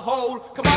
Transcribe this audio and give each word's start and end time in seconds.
whole. 0.00 0.38
Come 0.38 0.67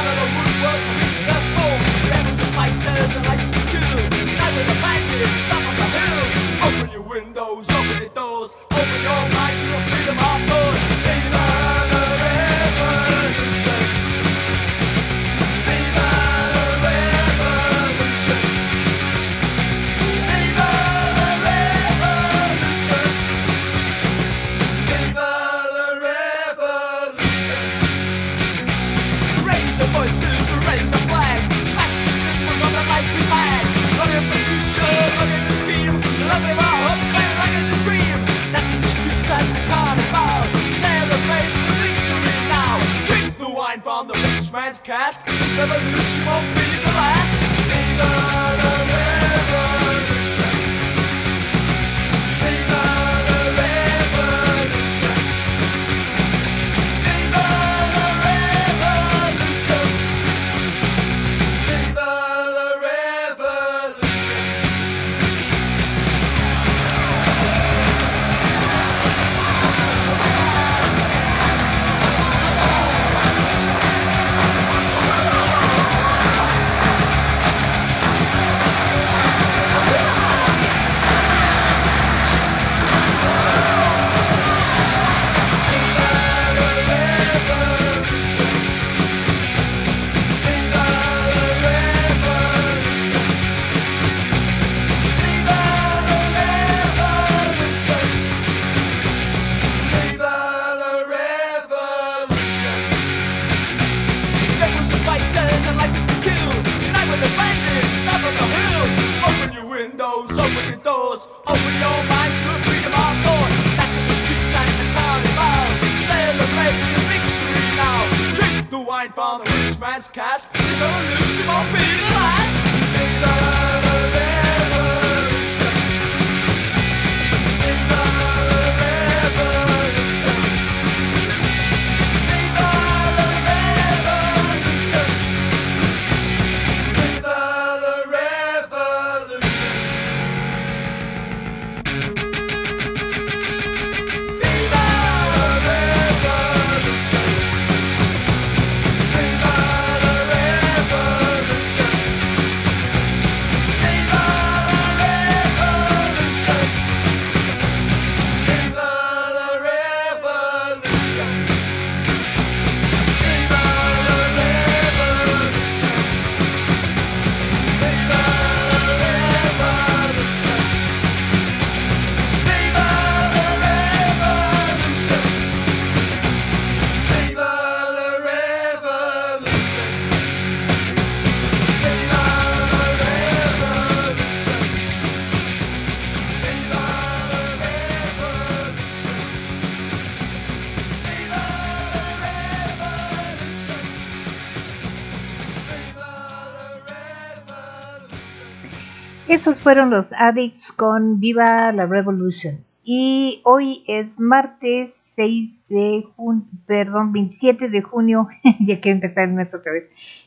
fueron 199.61 199.91
los 199.91 200.07
Addicts 200.17 200.71
con 200.71 201.19
Viva 201.19 201.71
la 201.71 201.85
Revolution. 201.85 202.65
Y 202.83 203.41
hoy 203.43 203.83
es 203.87 204.19
martes 204.19 204.89
6 205.15 205.51
de 205.69 206.03
junio, 206.15 206.45
perdón, 206.65 207.13
27 207.13 207.69
de 207.69 207.81
junio, 207.83 208.27
ya 208.59 208.79
quiero 208.79 208.95
empezar 208.95 209.25
el 209.25 209.35
mes 209.35 209.53
otra 209.53 209.71
vez, 209.71 209.83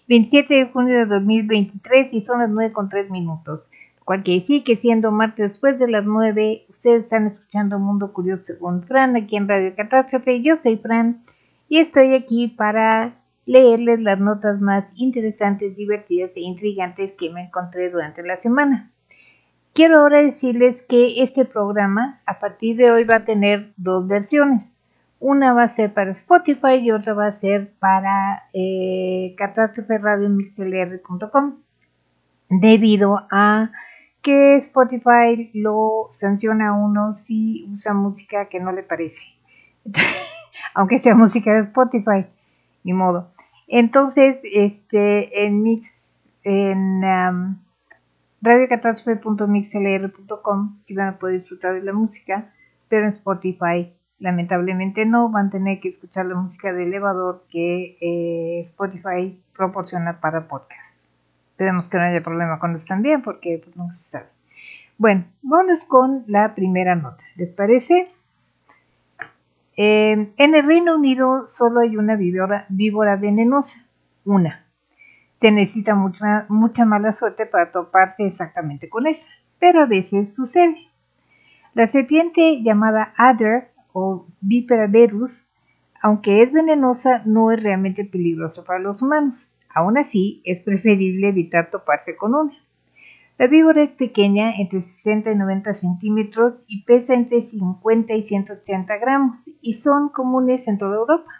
27 0.06 0.54
de 0.54 0.66
junio 0.66 0.94
de 0.94 1.06
2023 1.06 2.12
y 2.12 2.24
son 2.24 2.38
las 2.38 2.50
9 2.50 2.72
con 2.72 2.88
3 2.88 3.10
minutos. 3.10 3.68
Cual 4.04 4.22
quiere 4.22 4.40
decir 4.40 4.62
que 4.62 4.76
siendo 4.76 5.10
martes 5.10 5.48
después 5.48 5.78
de 5.80 5.90
las 5.90 6.04
9, 6.04 6.66
ustedes 6.68 7.02
están 7.02 7.26
escuchando 7.26 7.78
Mundo 7.80 8.12
Curioso 8.12 8.44
según 8.44 8.84
Fran 8.84 9.16
aquí 9.16 9.36
en 9.36 9.48
Radio 9.48 9.74
Catástrofe. 9.74 10.42
Yo 10.42 10.58
soy 10.62 10.76
Fran 10.76 11.24
y 11.68 11.78
estoy 11.78 12.14
aquí 12.14 12.48
para 12.48 13.16
leerles 13.46 14.00
las 14.00 14.20
notas 14.20 14.60
más 14.60 14.84
interesantes, 14.94 15.76
divertidas 15.76 16.30
e 16.36 16.40
intrigantes 16.40 17.14
que 17.18 17.30
me 17.30 17.44
encontré 17.46 17.90
durante 17.90 18.22
la 18.22 18.40
semana. 18.40 18.93
Quiero 19.74 19.98
ahora 19.98 20.22
decirles 20.22 20.76
que 20.88 21.20
este 21.24 21.44
programa 21.44 22.20
a 22.26 22.38
partir 22.38 22.76
de 22.76 22.92
hoy 22.92 23.02
va 23.02 23.16
a 23.16 23.24
tener 23.24 23.72
dos 23.76 24.06
versiones. 24.06 24.62
Una 25.18 25.52
va 25.52 25.64
a 25.64 25.74
ser 25.74 25.92
para 25.92 26.12
Spotify 26.12 26.76
y 26.80 26.92
otra 26.92 27.12
va 27.12 27.26
a 27.26 27.40
ser 27.40 27.72
para 27.80 28.44
eh, 28.52 29.34
debido 32.48 33.26
a 33.32 33.72
que 34.22 34.56
Spotify 34.58 35.50
lo 35.54 36.08
sanciona 36.12 36.68
a 36.68 36.72
uno 36.74 37.14
si 37.14 37.66
usa 37.68 37.94
música 37.94 38.48
que 38.48 38.60
no 38.60 38.70
le 38.70 38.84
parece. 38.84 39.22
Aunque 40.74 41.00
sea 41.00 41.16
música 41.16 41.52
de 41.52 41.62
Spotify, 41.62 42.26
ni 42.84 42.92
modo. 42.92 43.32
Entonces, 43.66 44.38
este, 44.44 45.46
en 45.46 45.62
mix, 45.64 45.90
en 46.44 47.02
radiocatástrofe.mixlr.com 48.44 50.78
si 50.84 50.94
van 50.94 51.08
a 51.08 51.18
poder 51.18 51.40
disfrutar 51.40 51.74
de 51.74 51.82
la 51.82 51.94
música, 51.94 52.52
pero 52.88 53.06
en 53.06 53.12
Spotify 53.12 53.92
lamentablemente 54.18 55.06
no, 55.06 55.30
van 55.30 55.46
a 55.46 55.50
tener 55.50 55.80
que 55.80 55.88
escuchar 55.88 56.26
la 56.26 56.34
música 56.34 56.70
de 56.72 56.84
elevador 56.84 57.44
que 57.50 57.96
eh, 58.00 58.60
Spotify 58.64 59.40
proporciona 59.56 60.20
para 60.20 60.46
podcast. 60.46 60.80
Esperemos 61.52 61.88
que 61.88 61.98
no 61.98 62.04
haya 62.04 62.22
problema 62.22 62.58
con 62.58 62.76
eso 62.76 62.84
también, 62.86 63.22
porque 63.22 63.62
pues, 63.64 63.74
no 63.76 63.92
se 63.94 64.10
sabe. 64.10 64.26
Bueno, 64.98 65.24
vamos 65.42 65.84
con 65.84 66.24
la 66.26 66.54
primera 66.54 66.94
nota. 66.94 67.24
¿Les 67.36 67.48
parece? 67.48 68.10
Eh, 69.76 70.32
en 70.36 70.54
el 70.54 70.66
Reino 70.66 70.94
Unido 70.94 71.48
solo 71.48 71.80
hay 71.80 71.96
una 71.96 72.14
víbora, 72.16 72.66
víbora 72.68 73.16
venenosa, 73.16 73.74
una. 74.24 74.63
Necesita 75.50 75.94
mucha, 75.94 76.46
mucha 76.48 76.84
mala 76.84 77.12
suerte 77.12 77.46
para 77.46 77.72
toparse 77.72 78.26
exactamente 78.26 78.88
con 78.88 79.06
esa, 79.06 79.22
pero 79.58 79.82
a 79.82 79.86
veces 79.86 80.34
sucede. 80.34 80.76
La 81.74 81.88
serpiente 81.88 82.62
llamada 82.62 83.12
Adder 83.16 83.70
o 83.92 84.26
Vipera 84.40 84.86
verus 84.86 85.46
aunque 86.04 86.42
es 86.42 86.52
venenosa, 86.52 87.22
no 87.24 87.50
es 87.50 87.62
realmente 87.62 88.04
peligrosa 88.04 88.62
para 88.62 88.78
los 88.78 89.00
humanos. 89.00 89.50
Aún 89.74 89.96
así, 89.96 90.42
es 90.44 90.60
preferible 90.60 91.30
evitar 91.30 91.70
toparse 91.70 92.14
con 92.14 92.34
una. 92.34 92.52
La 93.38 93.46
víbora 93.46 93.80
es 93.80 93.94
pequeña, 93.94 94.54
entre 94.54 94.82
60 94.82 95.32
y 95.32 95.34
90 95.34 95.72
centímetros, 95.72 96.56
y 96.66 96.82
pesa 96.82 97.14
entre 97.14 97.48
50 97.48 98.12
y 98.12 98.22
180 98.28 98.98
gramos, 98.98 99.38
y 99.62 99.80
son 99.80 100.10
comunes 100.10 100.68
en 100.68 100.76
toda 100.76 100.96
Europa. 100.96 101.32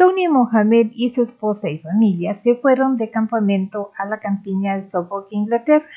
Tony 0.00 0.28
Mohamed 0.28 0.92
y 0.94 1.10
su 1.10 1.24
esposa 1.24 1.68
y 1.68 1.78
familia 1.78 2.40
se 2.40 2.54
fueron 2.54 2.96
de 2.96 3.10
campamento 3.10 3.92
a 3.98 4.06
la 4.06 4.18
campiña 4.18 4.78
de 4.78 4.90
Suffolk, 4.90 5.26
Inglaterra. 5.28 5.90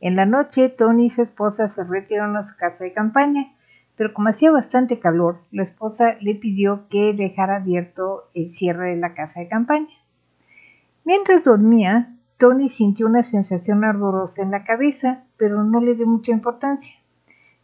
En 0.00 0.14
la 0.14 0.26
noche, 0.26 0.68
Tony 0.68 1.06
y 1.06 1.10
su 1.10 1.22
esposa 1.22 1.68
se 1.68 1.82
retiraron 1.82 2.36
a 2.36 2.46
su 2.46 2.56
casa 2.56 2.84
de 2.84 2.92
campaña, 2.92 3.52
pero 3.96 4.14
como 4.14 4.28
hacía 4.28 4.52
bastante 4.52 5.00
calor, 5.00 5.40
la 5.50 5.64
esposa 5.64 6.14
le 6.20 6.36
pidió 6.36 6.86
que 6.88 7.14
dejara 7.14 7.56
abierto 7.56 8.30
el 8.32 8.56
cierre 8.56 8.90
de 8.90 9.00
la 9.00 9.14
casa 9.14 9.40
de 9.40 9.48
campaña. 9.48 9.96
Mientras 11.04 11.42
dormía, 11.42 12.14
Tony 12.38 12.68
sintió 12.68 13.06
una 13.06 13.24
sensación 13.24 13.82
ardorosa 13.82 14.40
en 14.40 14.52
la 14.52 14.62
cabeza, 14.62 15.24
pero 15.36 15.64
no 15.64 15.80
le 15.80 15.96
dio 15.96 16.06
mucha 16.06 16.30
importancia. 16.30 16.92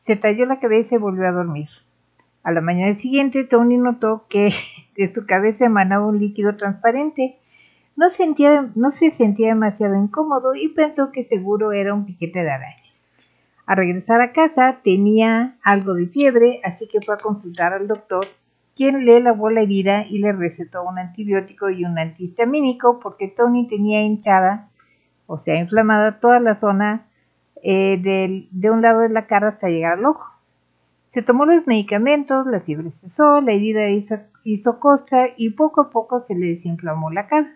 Se 0.00 0.16
talló 0.16 0.44
la 0.44 0.58
cabeza 0.58 0.96
y 0.96 0.98
volvió 0.98 1.28
a 1.28 1.30
dormir. 1.30 1.68
A 2.42 2.50
la 2.50 2.60
mañana 2.60 2.98
siguiente, 2.98 3.44
Tony 3.44 3.76
notó 3.76 4.26
que 4.28 4.52
de 4.96 5.12
su 5.12 5.26
cabeza 5.26 5.66
emanaba 5.66 6.06
un 6.06 6.18
líquido 6.18 6.56
transparente. 6.56 7.38
No, 7.94 8.08
se 8.10 9.10
sentía 9.10 9.48
demasiado 9.48 9.94
incómodo 9.96 10.54
y 10.54 10.68
pensó 10.68 11.12
que 11.12 11.24
seguro 11.24 11.72
era 11.72 11.94
un 11.94 12.06
piquete 12.06 12.42
de 12.42 12.50
araña. 12.50 12.82
Al 13.66 13.76
regresar 13.76 14.20
a 14.20 14.32
casa 14.32 14.80
tenía 14.82 15.56
algo 15.62 15.94
de 15.94 16.08
fiebre, 16.08 16.60
así 16.64 16.88
que 16.88 17.00
fue 17.00 17.14
a 17.14 17.18
consultar 17.18 17.72
al 17.72 17.86
doctor 17.86 18.26
quien 18.74 19.04
le 19.04 19.20
lavó 19.20 19.50
la 19.50 19.60
herida 19.60 20.06
y 20.06 20.18
le 20.18 20.32
recetó 20.32 20.82
un 20.82 20.98
antibiótico 20.98 21.68
y 21.68 21.84
un 21.84 21.98
antihistamínico 21.98 22.98
porque 23.00 23.28
Tony 23.28 23.68
tenía 23.68 24.02
hinchada, 24.02 24.70
o 25.26 25.38
sea, 25.38 25.60
inflamada 25.60 26.18
toda 26.18 26.40
la 26.40 26.58
zona 26.58 27.06
eh, 27.62 27.98
de 28.50 28.70
un 28.70 28.80
lado 28.80 29.00
de 29.00 29.10
la 29.10 29.26
cara 29.26 29.48
hasta 29.48 29.68
llegar 29.68 29.98
al 29.98 30.06
ojo. 30.06 30.31
Se 31.12 31.20
tomó 31.20 31.44
los 31.44 31.66
medicamentos, 31.66 32.46
la 32.46 32.60
fiebre 32.60 32.92
cesó, 33.02 33.42
la 33.42 33.52
herida 33.52 33.86
hizo, 34.44 34.80
costra 34.80 35.28
y 35.36 35.50
poco 35.50 35.82
a 35.82 35.90
poco 35.90 36.24
se 36.26 36.34
le 36.34 36.46
desinflamó 36.46 37.10
la 37.10 37.26
cara. 37.26 37.54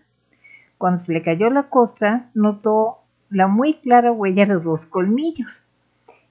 Cuando 0.76 1.02
se 1.02 1.14
le 1.14 1.22
cayó 1.22 1.48
la 1.48 1.70
costra, 1.70 2.28
notó 2.34 2.98
la 3.30 3.46
muy 3.46 3.74
clara 3.74 4.12
huella 4.12 4.44
de 4.44 4.60
dos 4.60 4.84
colmillos. 4.84 5.50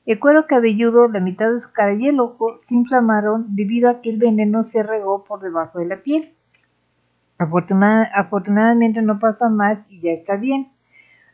El 0.06 0.20
cuero 0.20 0.46
cabelludo, 0.46 1.08
la 1.08 1.20
mitad 1.20 1.52
de 1.52 1.62
su 1.62 1.72
cara 1.72 1.96
y 1.96 2.08
el 2.08 2.20
ojo 2.20 2.60
se 2.68 2.76
inflamaron 2.76 3.56
debido 3.56 3.90
a 3.90 4.02
que 4.02 4.12
el 4.12 4.18
veneno 4.18 4.64
se 4.64 4.84
regó 4.84 5.24
por 5.24 5.42
debajo 5.42 5.80
de 5.80 5.88
la 5.88 6.04
piel. 6.04 6.36
afortunadamente 7.40 9.02
no 9.02 9.18
pasa 9.18 9.50
más 9.50 9.80
y 9.90 10.00
ya 10.00 10.12
está 10.12 10.36
bien. 10.36 10.70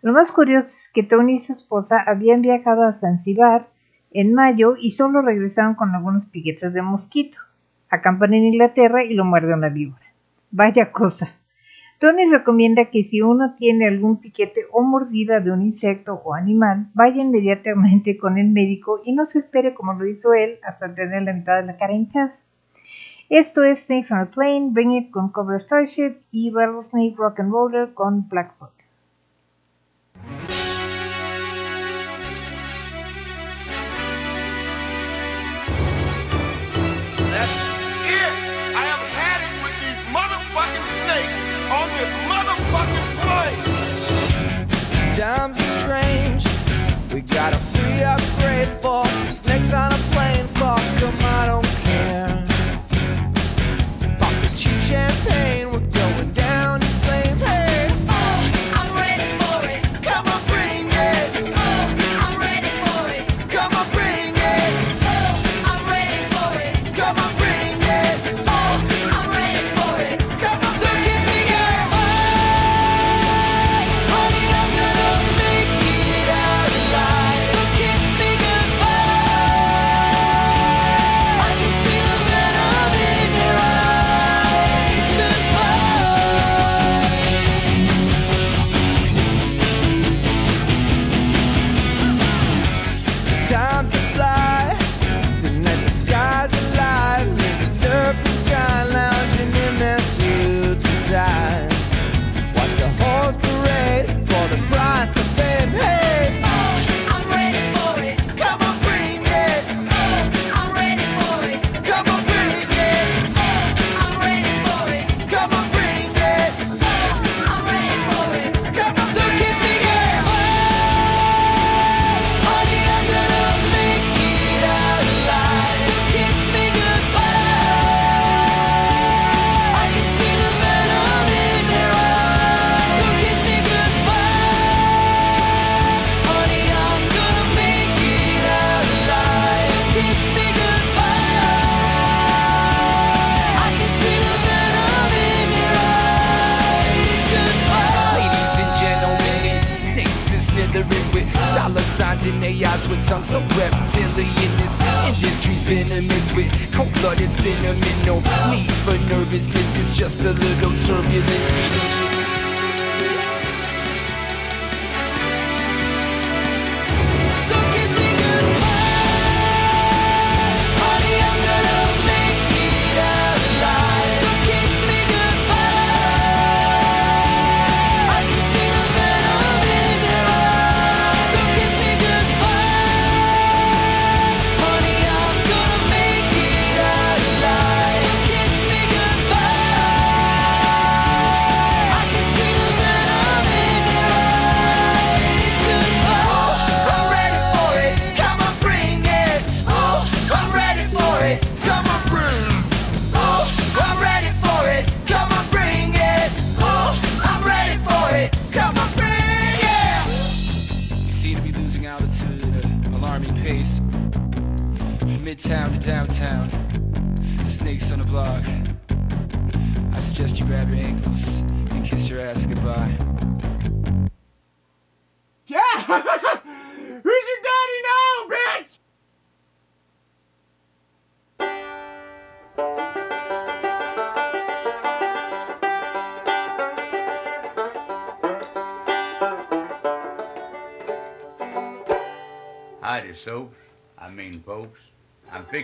Lo 0.01 0.13
más 0.13 0.31
curioso 0.31 0.67
es 0.67 0.89
que 0.93 1.03
Tony 1.03 1.33
y 1.33 1.39
su 1.41 1.51
esposa 1.51 1.97
habían 2.07 2.41
viajado 2.41 2.83
a 2.83 2.93
Zanzibar 2.93 3.67
en 4.11 4.33
mayo 4.33 4.75
y 4.77 4.91
solo 4.91 5.21
regresaron 5.21 5.75
con 5.75 5.95
algunos 5.95 6.27
piquetes 6.27 6.73
de 6.73 6.81
mosquito. 6.81 7.37
Acampan 7.89 8.33
en 8.33 8.45
Inglaterra 8.45 9.03
y 9.03 9.13
lo 9.13 9.25
muerde 9.25 9.53
una 9.53 9.69
víbora. 9.69 10.05
Vaya 10.51 10.91
cosa. 10.91 11.29
Tony 11.99 12.25
recomienda 12.25 12.85
que 12.85 13.03
si 13.03 13.21
uno 13.21 13.53
tiene 13.55 13.87
algún 13.87 14.19
piquete 14.21 14.65
o 14.71 14.81
mordida 14.81 15.39
de 15.39 15.51
un 15.51 15.61
insecto 15.61 16.15
o 16.25 16.33
animal, 16.33 16.89
vaya 16.95 17.21
inmediatamente 17.21 18.17
con 18.17 18.39
el 18.39 18.49
médico 18.49 19.01
y 19.05 19.13
no 19.13 19.27
se 19.27 19.39
espere 19.39 19.75
como 19.75 19.93
lo 19.93 20.07
hizo 20.07 20.33
él 20.33 20.57
hasta 20.63 20.95
tener 20.95 21.21
la 21.21 21.33
mitad 21.33 21.61
de 21.61 21.67
la 21.67 21.77
cara 21.77 21.93
hinchada. 21.93 22.35
Esto 23.29 23.63
es 23.63 23.85
Snake 23.85 24.07
from 24.07 24.25
the 24.25 24.33
Plane, 24.33 24.69
Bring 24.71 24.91
It 24.91 25.11
con 25.11 25.29
Cobra 25.29 25.59
Starship 25.59 26.17
y 26.31 26.51
Rattlesnake 26.51 27.15
Rock 27.15 27.39
and 27.39 27.51
Roller 27.51 27.93
con 27.93 28.27
Blackfoot. 28.27 28.71
times 45.21 45.59
are 45.59 45.79
strange. 45.79 46.43
We 47.13 47.21
gotta 47.21 47.57
free 47.57 48.01
up 48.01 48.19
grade 48.39 48.67
for 48.81 49.05
snakes 49.31 49.71
on 49.71 49.91
a 49.93 50.01
plane 50.13 50.47
Fuck, 50.47 50.81
Come 50.99 51.25
on, 51.25 51.70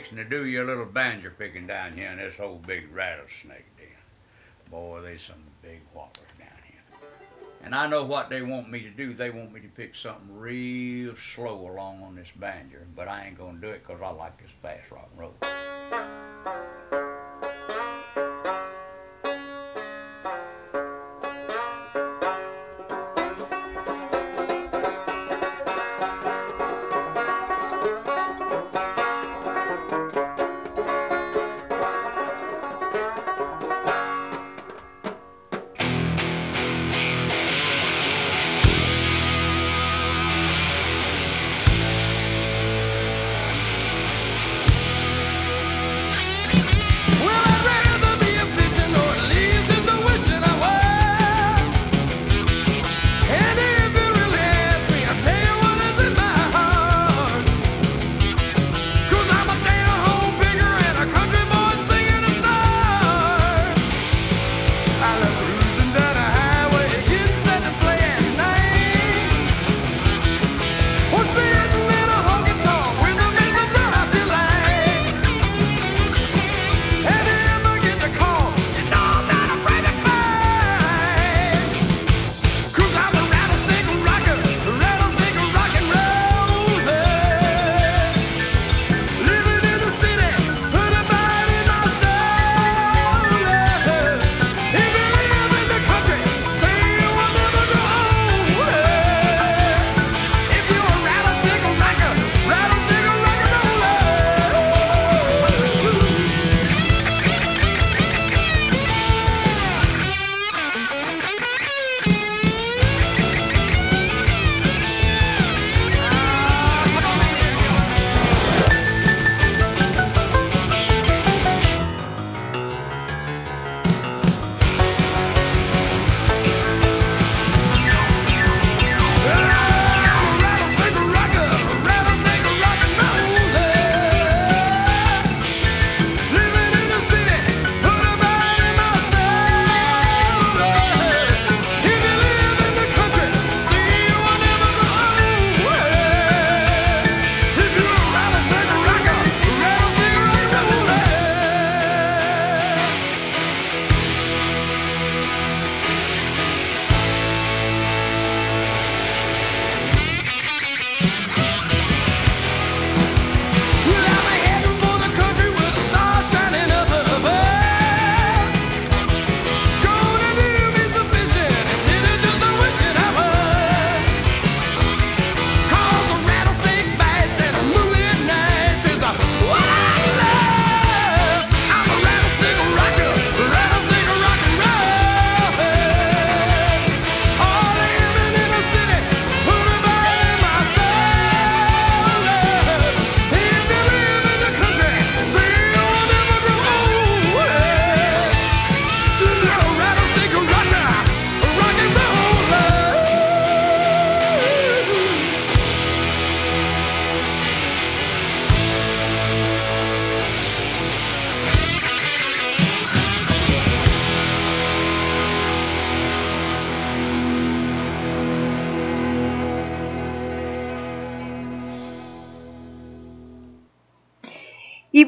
fixing 0.07 0.23
to 0.23 0.29
do 0.29 0.45
your 0.45 0.65
little 0.65 0.85
banjo 0.85 1.29
picking 1.37 1.67
down 1.67 1.93
here 1.93 2.09
in 2.09 2.17
this 2.17 2.35
whole 2.37 2.61
big 2.65 2.83
rattlesnake 2.93 3.65
den. 3.77 3.87
Boy, 4.71 5.01
there's 5.01 5.21
some 5.21 5.35
big 5.61 5.81
whoppers 5.93 6.23
down 6.39 6.47
here. 6.65 6.79
And 7.63 7.75
I 7.75 7.87
know 7.87 8.03
what 8.03 8.29
they 8.29 8.41
want 8.41 8.69
me 8.69 8.81
to 8.81 8.89
do. 8.89 9.13
They 9.13 9.29
want 9.31 9.51
me 9.51 9.59
to 9.61 9.67
pick 9.67 9.95
something 9.95 10.37
real 10.37 11.15
slow 11.15 11.69
along 11.69 12.03
on 12.03 12.15
this 12.15 12.29
banjo, 12.37 12.79
but 12.95 13.07
I 13.07 13.25
ain't 13.25 13.37
gonna 13.37 13.59
do 13.59 13.67
it 13.67 13.83
'cause 13.83 14.01
I 14.01 14.09
like 14.09 14.37
this 14.37 14.51
fast 14.61 14.91
rock 14.91 15.09
and 15.11 15.19
roll. 15.19 17.06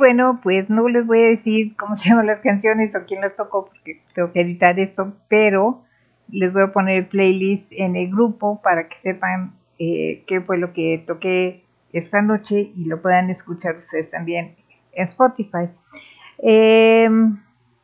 Bueno, 0.10 0.40
pues 0.42 0.72
no 0.72 0.90
les 0.90 1.06
voy 1.06 1.20
a 1.20 1.28
decir 1.28 1.76
cómo 1.78 1.96
se 1.98 2.10
llaman 2.10 2.26
las 2.26 2.40
canciones 2.40 2.96
o 2.96 3.06
quién 3.06 3.22
las 3.22 3.36
tocó 3.36 3.66
porque 3.66 4.02
tengo 4.16 4.32
que 4.32 4.42
editar 4.42 4.80
esto, 4.80 5.14
pero 5.28 5.84
les 6.30 6.52
voy 6.52 6.64
a 6.64 6.74
poner 6.74 6.96
el 6.96 7.08
playlist 7.08 7.72
en 7.72 7.96
el 7.96 8.10
grupo 8.10 8.60
para 8.60 8.90
que 8.90 8.96
sepan 9.04 9.54
eh, 9.78 10.24
qué 10.26 10.42
fue 10.42 10.58
lo 10.58 10.74
que 10.74 11.04
toqué 11.06 11.64
esta 11.94 12.24
noche 12.24 12.72
y 12.76 12.86
lo 12.86 13.04
puedan 13.04 13.30
escuchar 13.30 13.78
ustedes 13.78 14.10
también 14.10 14.56
en 14.94 15.06
Spotify. 15.06 15.70
Eh, 16.40 17.08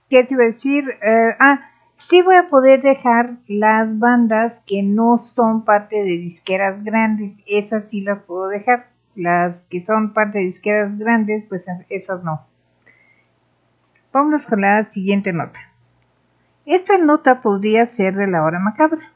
¿Qué 0.10 0.24
te 0.24 0.34
iba 0.34 0.46
a 0.46 0.48
decir? 0.48 0.84
Eh, 1.03 1.36
ah, 1.39 1.70
sí 2.10 2.24
voy 2.24 2.38
a 2.38 2.50
poder 2.50 2.82
dejar 2.82 3.36
las 3.48 4.00
bandas 4.00 4.55
que 4.65 4.82
no 4.82 5.20
son 5.20 5.63
parte 5.63 5.98
de 5.98 6.17
disqueras 6.17 6.84
grandes, 6.84 7.34
esas 7.46 7.84
sí 7.91 8.01
las 8.01 8.24
puedo 8.24 8.48
dejar. 8.48 8.94
Las 9.15 9.55
que 9.69 9.86
son 9.86 10.13
parte 10.13 10.39
de 10.39 10.45
disqueras 10.45 10.98
grandes, 10.98 11.45
pues 11.48 11.63
esas 11.89 12.24
no. 12.24 12.45
Vámonos 14.12 14.45
con 14.45 14.62
la 14.62 14.84
siguiente 14.91 15.34
nota. 15.34 15.60
Esta 16.65 16.98
nota 16.98 17.41
podría 17.41 17.86
ser 17.95 18.15
de 18.15 18.27
la 18.27 18.43
hora 18.43 18.60
macabra. 18.60 19.12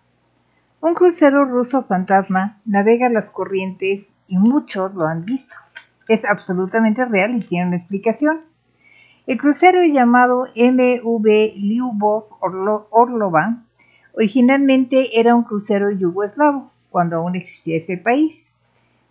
Un 0.82 0.94
crucero 0.94 1.46
ruso 1.46 1.84
fantasma 1.84 2.62
navega 2.64 3.10
las 3.10 3.30
corrientes 3.30 4.10
y 4.28 4.38
muchos 4.38 4.94
lo 4.94 5.06
han 5.06 5.26
visto. 5.26 5.56
es 6.08 6.26
absolutamente 6.26 7.06
real 7.06 7.36
y 7.36 7.42
tiene 7.42 7.68
una 7.68 7.78
explicación. 7.78 8.42
El 9.28 9.38
crucero 9.38 9.84
llamado 9.84 10.46
MV 10.56 11.54
Lyubov 11.56 12.26
Orlova 12.42 13.64
originalmente 14.14 15.20
era 15.20 15.36
un 15.36 15.44
crucero 15.44 15.92
yugoslavo, 15.92 16.72
cuando 16.90 17.18
aún 17.18 17.36
existía 17.36 17.78
ese 17.78 17.98
país, 17.98 18.42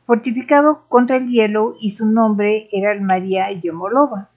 fortificado 0.09 0.87
contra 0.89 1.19
el 1.19 1.29
hielo 1.29 1.77
y 1.79 1.91
su 1.91 2.07
nombre 2.07 2.71
era 2.73 2.93
el 2.93 3.03
María 3.03 3.53
Yomolova. 3.53 4.31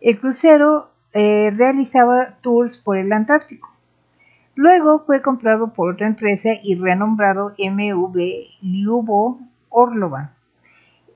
El 0.00 0.18
crucero 0.18 0.88
eh, 1.12 1.52
realizaba 1.54 2.38
tours 2.40 2.78
por 2.78 2.96
el 2.96 3.12
Antártico. 3.12 3.68
Luego 4.54 5.00
fue 5.04 5.20
comprado 5.20 5.74
por 5.74 5.92
otra 5.92 6.06
empresa 6.06 6.52
y 6.62 6.76
renombrado 6.76 7.54
MV 7.58 8.16
Lyubo 8.62 9.40
Orlova. 9.68 10.32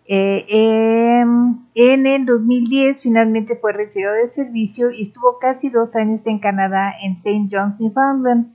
Eh, 0.07 0.45
em, 0.51 1.57
en 1.75 2.07
el 2.07 2.27
2010 2.27 3.01
finalmente 3.01 3.57
fue 3.57 3.73
retirado 3.73 4.17
de 4.17 4.29
servicio 4.29 4.91
y 4.91 5.05
estuvo 5.05 5.39
casi 5.39 5.71
dos 5.71 5.97
años 5.97 6.21
en 6.27 6.41
Canadá 6.41 6.93
en 7.03 7.13
St. 7.25 7.49
John's, 7.51 7.81
Newfoundland. 7.81 8.55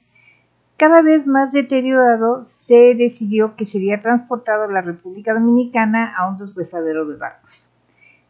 Cada 0.77 1.01
vez 1.01 1.25
más 1.25 1.51
deteriorado, 1.51 2.45
se 2.67 2.95
decidió 2.95 3.55
que 3.55 3.65
sería 3.65 4.01
transportado 4.01 4.63
a 4.63 4.71
la 4.71 4.81
República 4.81 5.33
Dominicana 5.33 6.13
a 6.15 6.29
un 6.29 6.37
deshuesadero 6.37 7.05
de 7.05 7.17
barcos. 7.17 7.69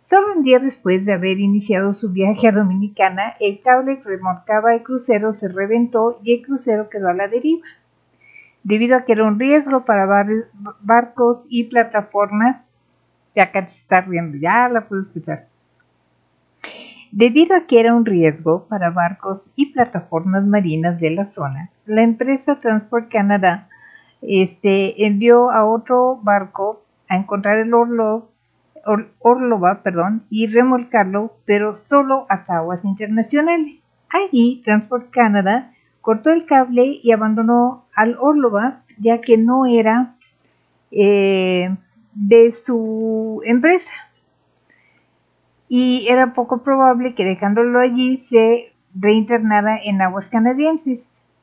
Solo 0.10 0.34
un 0.36 0.44
día 0.44 0.60
después 0.60 1.06
de 1.06 1.14
haber 1.14 1.40
iniciado 1.40 1.94
su 1.94 2.12
viaje 2.12 2.48
a 2.48 2.52
Dominicana, 2.52 3.36
el 3.40 3.62
cable 3.62 4.02
que 4.02 4.10
remolcaba 4.10 4.76
el 4.76 4.84
crucero 4.84 5.34
se 5.34 5.48
reventó 5.48 6.20
y 6.24 6.36
el 6.36 6.46
crucero 6.46 6.90
quedó 6.90 7.10
a 7.10 7.14
la 7.14 7.28
deriva. 7.28 7.66
Debido 8.64 8.96
a 8.96 9.06
que 9.06 9.14
era 9.14 9.26
un 9.26 9.40
riesgo 9.40 9.86
para 9.86 10.06
barcos 10.82 11.44
y 11.50 11.66
plataformas, 11.66 12.58
ya 13.36 13.44
acá 13.44 13.68
se 13.68 13.78
está 13.78 14.02
riendo, 14.02 14.38
ya 14.38 14.70
la 14.70 14.88
puedo 14.88 15.02
escuchar. 15.02 15.48
Debido 17.12 17.56
a 17.56 17.68
que 17.68 17.80
era 17.80 17.96
un 17.96 18.06
riesgo 18.06 18.66
para 18.68 18.90
barcos 18.90 19.42
y 19.56 19.74
plataformas 19.74 20.46
marinas 20.46 21.00
de 21.00 21.12
la 21.12 21.32
zona, 21.32 21.70
la 21.86 22.02
empresa 22.04 22.60
Transport 22.60 23.12
Canada 23.12 23.70
este, 24.28 25.06
envió 25.06 25.52
a 25.52 25.66
otro 25.66 26.20
barco 26.22 26.84
a 27.08 27.18
encontrar 27.18 27.60
el 27.60 27.74
Orlov 27.74 28.34
Orlova 29.20 29.82
perdón, 29.82 30.26
y 30.30 30.48
remolcarlo, 30.48 31.38
pero 31.46 31.76
solo 31.76 32.26
hasta 32.30 32.58
aguas 32.58 32.84
internacionales. 32.84 33.80
Allí, 34.10 34.62
Transport 34.66 35.10
Canada 35.10 35.74
cortó 36.02 36.32
el 36.32 36.46
cable 36.46 37.00
y 37.02 37.12
abandonó 37.12 37.86
al 37.96 38.18
Orlova, 38.20 38.84
ya 39.00 39.22
que 39.22 39.38
no 39.38 39.66
era 39.66 40.16
eh, 40.92 41.76
de 42.14 42.52
su 42.52 43.42
empresa. 43.46 43.90
Y 45.70 46.06
era 46.10 46.34
poco 46.34 46.62
probable 46.62 47.16
que 47.16 47.26
dejándolo 47.26 47.80
allí 47.80 48.26
se 48.30 48.74
reinternara 48.94 49.78
en 49.82 50.02
aguas 50.02 50.28
canadienses. 50.28 51.00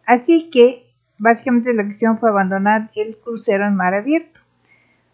Así 0.07 0.51
que 0.51 0.90
básicamente 1.21 1.73
la 1.75 1.83
acción 1.83 2.19
fue 2.19 2.31
abandonar 2.31 2.91
el 2.97 3.17
crucero 3.19 3.67
en 3.67 3.77
mar 3.77 3.95
abierto. 3.95 4.41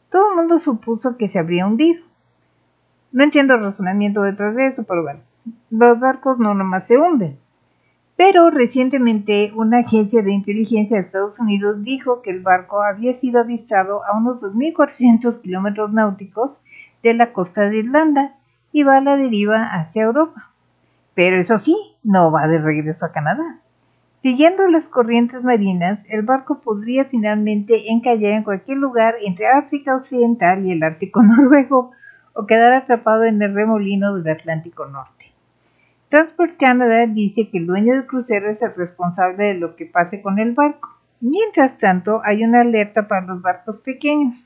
Todo 0.09 0.31
el 0.31 0.37
mundo 0.37 0.59
supuso 0.59 1.19
que 1.19 1.29
se 1.29 1.39
habría 1.39 1.67
hundido. 1.67 2.03
No 3.13 3.25
entiendo 3.25 3.55
el 3.55 3.61
razonamiento 3.61 4.23
detrás 4.23 4.55
de 4.55 4.69
eso, 4.69 4.85
pero 4.85 5.03
bueno, 5.03 5.21
los 5.71 6.01
barcos 6.01 6.39
no 6.39 6.55
nomás 6.55 6.85
se 6.85 6.97
hunden. 6.97 7.39
Pero 8.17 8.51
recientemente 8.51 9.53
una 9.55 9.81
agencia 9.81 10.23
de 10.23 10.33
inteligencia 10.33 10.97
de 10.97 11.03
Estados 11.03 11.39
Unidos 11.39 11.83
dijo 11.83 12.23
que 12.23 12.31
el 12.31 12.41
barco 12.41 12.83
había 12.83 13.15
sido 13.15 13.41
avistado 13.41 14.03
a 14.07 14.17
unos 14.17 14.41
2.400 14.41 15.43
kilómetros 15.43 15.93
náuticos 15.93 16.53
de 17.03 17.15
la 17.15 17.33
costa 17.33 17.69
de 17.69 17.79
Irlanda 17.79 18.37
y 18.73 18.85
va 18.85 18.99
a 18.99 19.01
la 19.03 19.17
deriva 19.17 19.65
hacia 19.65 20.05
Europa. 20.05 20.53
Pero 21.15 21.37
eso 21.37 21.59
sí, 21.59 21.77
no 22.03 22.31
va 22.31 22.47
de 22.49 22.59
regreso 22.59 23.05
a 23.05 23.13
Canadá. 23.13 23.61
Siguiendo 24.23 24.67
las 24.69 24.85
corrientes 24.85 25.43
marinas, 25.45 26.01
el 26.09 26.23
barco 26.23 26.61
podría 26.61 27.05
finalmente 27.05 27.91
encallar 27.93 28.33
en 28.33 28.43
cualquier 28.43 28.79
lugar 28.79 29.15
entre 29.25 29.47
África 29.47 29.97
Occidental 29.97 30.65
y 30.65 30.73
el 30.73 30.83
Ártico 30.83 31.23
Noruego 31.25 31.93
o 32.33 32.47
quedar 32.47 32.75
atrapado 32.75 33.25
en 33.25 33.41
el 33.41 33.55
remolino 33.55 34.15
del 34.15 34.33
Atlántico 34.33 34.87
Norte. 34.87 35.33
Transport 36.09 36.57
Canada 36.59 37.07
dice 37.07 37.51
que 37.51 37.59
el 37.59 37.67
dueño 37.67 37.95
del 37.95 38.07
crucero 38.07 38.49
es 38.49 38.61
el 38.63 38.75
responsable 38.75 39.45
de 39.45 39.55
lo 39.55 39.77
que 39.77 39.87
pase 39.87 40.23
con 40.23 40.39
el 40.39 40.53
barco. 40.53 40.91
Mientras 41.21 41.79
tanto, 41.79 42.21
hay 42.25 42.45
una 42.45 42.61
alerta 42.61 43.09
para 43.09 43.27
los 43.27 43.43
barcos 43.43 43.81
pequeños. 43.81 44.37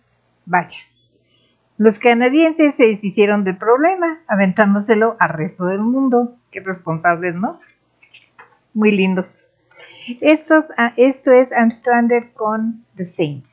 Vaya. 0.47 0.79
Los 1.79 1.99
canadienses 1.99 2.75
se 2.77 2.87
deshicieron 2.87 3.45
del 3.45 3.57
problema, 3.57 4.21
aventándoselo 4.27 5.17
al 5.19 5.31
resto 5.31 5.65
del 5.65 5.81
mundo. 5.81 6.37
Qué 6.51 6.61
responsables, 6.61 7.35
¿no? 7.35 7.59
Muy 8.75 8.93
lindo. 8.93 9.27
Esto, 10.21 10.67
ah, 10.77 10.93
esto 10.97 11.31
es 11.31 11.51
I'm 11.53 11.71
Stranded 11.71 12.35
con 12.35 12.85
The 12.97 13.07
Saints. 13.07 13.49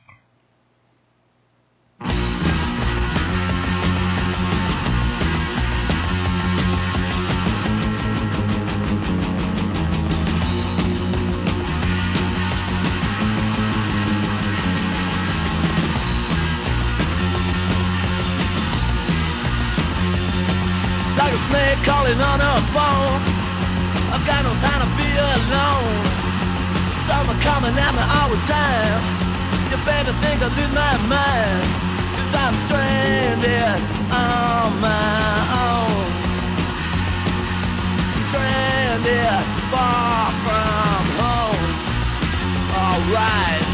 snake 21.50 21.78
calling 21.84 22.20
on 22.20 22.40
her 22.40 22.60
phone. 22.74 23.22
I've 24.12 24.26
got 24.26 24.42
no 24.42 24.52
time 24.60 24.80
to 24.82 24.96
be 24.96 25.08
alone. 25.16 26.07
Summer 27.08 27.32
coming 27.40 27.72
at 27.72 27.92
me 27.96 28.04
all 28.04 28.28
the 28.28 28.40
time. 28.44 29.00
You 29.72 29.78
better 29.88 30.12
think 30.20 30.44
I 30.44 30.48
lose 30.52 30.72
my 30.76 30.92
mind. 31.08 31.64
Cause 32.12 32.34
I'm 32.36 32.54
stranded 32.68 33.80
on 34.12 34.68
my 34.84 35.32
own. 35.64 36.04
Stranded 38.28 39.40
far 39.72 40.28
from 40.44 41.02
home. 41.16 41.64
Alright. 42.76 43.64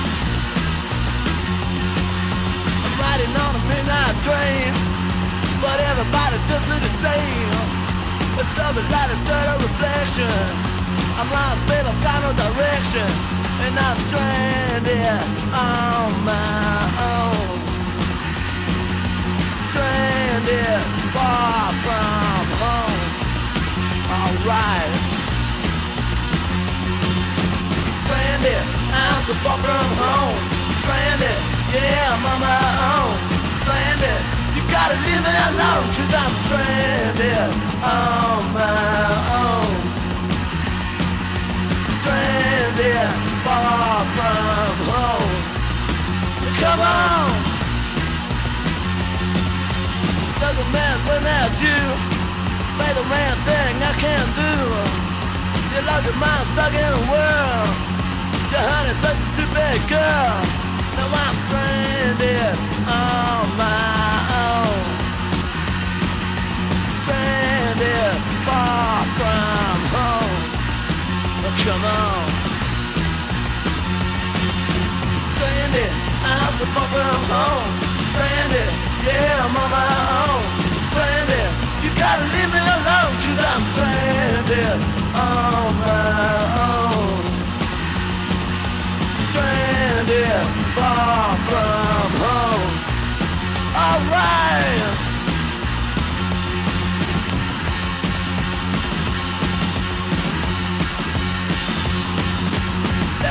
I'm 2.86 2.94
riding 3.02 3.34
on 3.34 3.52
a 3.58 3.62
midnight 3.66 4.16
train 4.22 4.94
but 5.64 5.80
everybody 5.80 6.36
does 6.46 6.66
it 6.76 6.82
the 6.86 6.92
same. 7.00 7.50
It's 8.38 8.52
something 8.54 8.88
like 8.90 9.10
a 9.10 9.18
third 9.24 9.62
reflection. 9.64 10.73
I'm 11.16 11.30
lost, 11.30 11.60
babe, 11.68 11.86
I've 11.86 12.02
got 12.02 12.18
no 12.26 12.32
direction, 12.34 13.08
and 13.64 13.74
I'm 13.78 13.98
stranded 14.08 15.22
on 15.54 16.10
my 16.26 16.78
own. 17.14 17.48
Stranded 19.70 20.82
far 21.14 21.70
from 21.84 22.44
home. 22.62 23.02
Alright. 24.14 24.92
Stranded, 28.04 28.64
I'm 28.90 29.20
so 29.28 29.34
far 29.44 29.58
from 29.64 29.88
home. 30.02 30.38
Stranded, 30.82 31.38
yeah, 31.74 32.14
I'm 32.14 32.26
on 32.26 32.40
my 32.40 32.62
own. 32.90 33.14
Stranded 33.62 34.34
gotta 34.74 34.96
leave 35.06 35.22
me 35.22 35.34
alone 35.48 35.86
Cause 35.94 36.14
I'm 36.22 36.34
stranded 36.44 37.50
on 37.82 38.42
my 38.52 39.14
own 39.38 39.63
Stranded 42.04 43.08
far 43.48 44.04
from 44.12 44.76
home 44.92 45.36
Come 46.60 46.80
on 46.84 47.32
Doesn't 50.36 50.68
matter 50.68 51.00
when 51.08 51.24
at 51.24 51.56
you 51.64 51.80
Play 52.76 52.92
the 52.92 53.08
man 53.08 53.36
thing 53.48 53.80
I 53.80 53.92
can't 54.04 54.30
do 54.36 54.52
You 55.72 55.80
lost 55.88 56.04
your 56.04 56.18
mind 56.20 56.44
stuck 56.52 56.76
in 56.76 56.92
a 56.92 57.04
world 57.08 57.72
Your 58.52 58.64
honey's 58.68 59.00
such 59.00 59.16
a 59.16 59.26
stupid 59.32 59.80
girl 59.88 60.36
Now 61.00 61.08
I'm 61.24 61.36
stranded 61.48 62.56
on 62.84 63.48
my 63.56 64.12
own. 64.44 64.84
stranded 67.00 68.16
far. 68.44 68.83
Come 71.62 71.84
on. 71.84 72.28
Stranded, 75.34 75.92
I'm 76.24 76.52
so 76.58 76.66
far 76.74 76.86
from 76.92 77.22
home. 77.32 77.70
Stranded, 78.10 78.70
yeah, 79.06 79.44
I'm 79.44 79.56
on 79.56 79.70
my 79.70 79.90
own. 80.22 80.44
Stranded, 80.90 81.50
you 81.82 81.90
gotta 81.96 82.24
leave 82.34 82.50
me 82.52 82.60
alone, 82.60 83.14
cause 83.22 83.40
I'm 83.50 83.62
stranded 83.72 84.78
on 85.14 85.70
my 85.84 86.34
own. 86.68 87.22
Stranded 89.30 90.44
far 90.74 91.36
from 91.48 92.10
home. 92.24 92.72
Alright. 93.76 94.93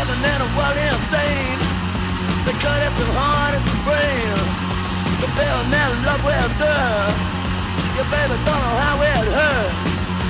In 0.09 0.19
a 0.19 0.49
world 0.57 0.75
insane. 0.75 1.59
The 2.43 2.51
cut 2.59 2.81
is 2.83 2.91
the 2.99 3.07
heart 3.15 3.55
is 3.55 3.63
the 3.63 3.77
brain. 3.87 4.35
The 5.23 5.29
bill 5.31 5.61
never 5.71 5.95
love 6.03 6.23
will 6.27 6.51
do. 6.59 6.75
Your 7.95 8.07
baby 8.11 8.35
don't 8.43 8.59
know 8.59 8.75
how 8.83 8.99
it 8.99 9.27
hurts 9.31 9.79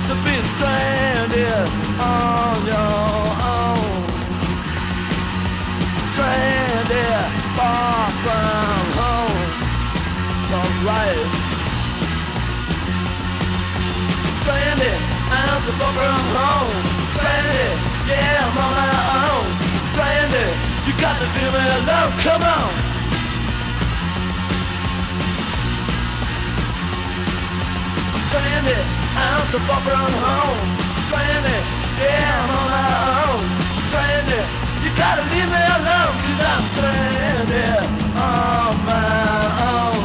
to 0.09 0.13
be 0.21 0.35
stranded 0.53 1.65
on 1.97 2.55
your 2.69 3.25
own. 3.49 3.97
Stranded 6.13 7.25
far 7.57 8.13
from 8.21 8.83
home. 9.01 9.41
Alright. 10.53 11.17
Stranded, 14.37 14.99
I'm 15.33 15.59
so 15.65 15.71
far 15.81 15.93
from 15.97 16.23
home. 16.37 16.77
Stranded, 17.17 17.73
yeah, 18.05 18.45
I'm 18.45 18.57
on 18.61 18.71
my 18.77 18.93
own. 19.17 19.62
Stranded, 19.93 20.53
you 20.87 20.93
got 20.99 21.15
to 21.19 21.25
leave 21.37 21.53
me 21.53 21.63
alone. 21.77 22.11
Come 22.25 22.41
on. 22.41 22.73
Stranded, 28.25 28.85
I'm 29.21 29.45
so 29.53 29.59
far 29.69 29.81
from 29.85 30.13
home. 30.17 30.59
Stranded, 31.05 31.63
yeah, 32.01 32.41
I'm 32.41 32.49
on 32.57 32.67
my 32.73 32.89
own. 33.21 33.43
Stranded, 33.85 34.45
you 34.81 34.89
gotta 34.97 35.21
leave 35.29 35.49
me 35.53 35.61
alone. 35.77 36.15
Cause 36.25 36.41
I'm 36.51 36.63
stranded 36.73 37.85
on 38.17 38.73
my 38.89 39.45
own. 39.77 40.01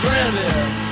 Stranded. 0.00 0.83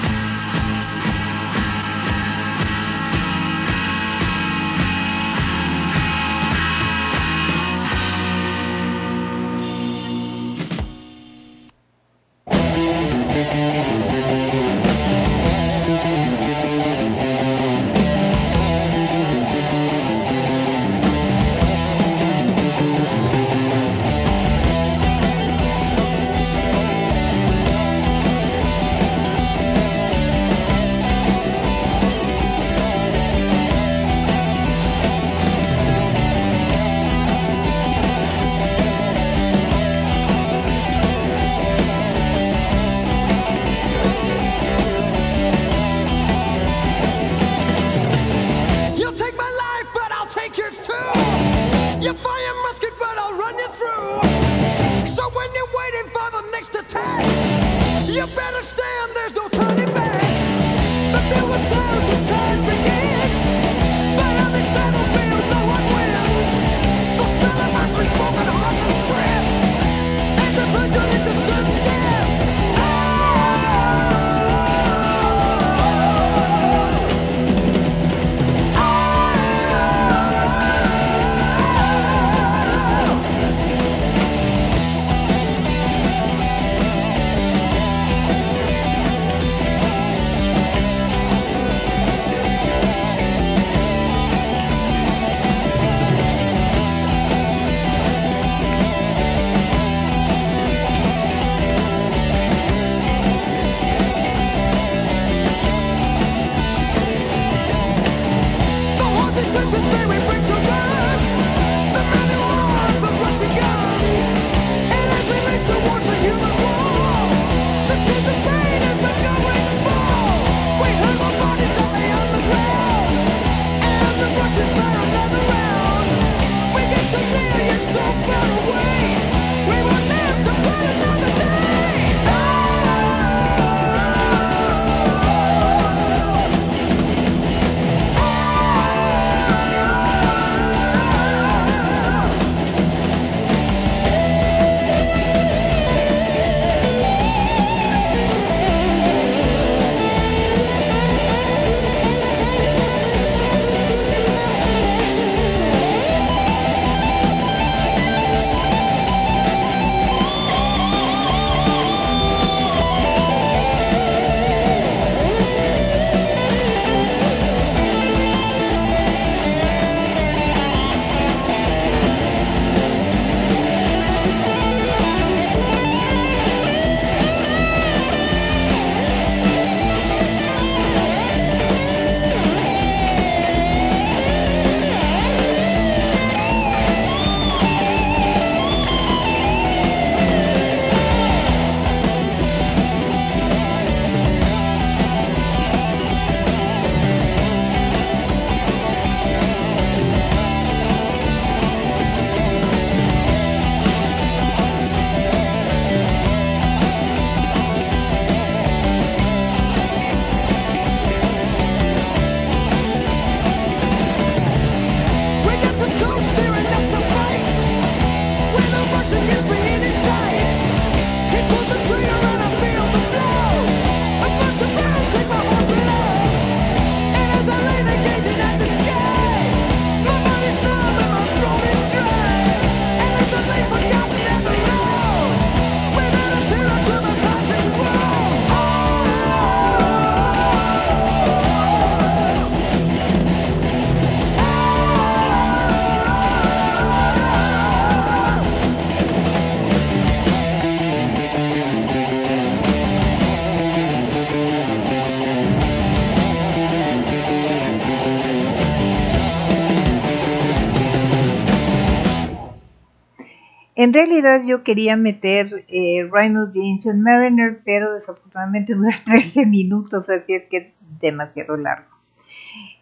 En 263.83 263.93
realidad 263.93 264.43
yo 264.47 264.63
quería 264.63 264.97
meter 264.97 265.65
eh, 265.67 266.09
Rhino 266.09 266.53
James 266.55 266.87
Mariner, 266.95 267.63
pero 267.65 267.93
desafortunadamente 267.93 268.75
dura 268.77 268.97
13 269.05 269.45
minutos, 269.47 270.09
así 270.09 270.35
es 270.35 270.45
que 270.45 270.57
es 270.57 270.67
demasiado 271.01 271.57
largo. 271.57 271.91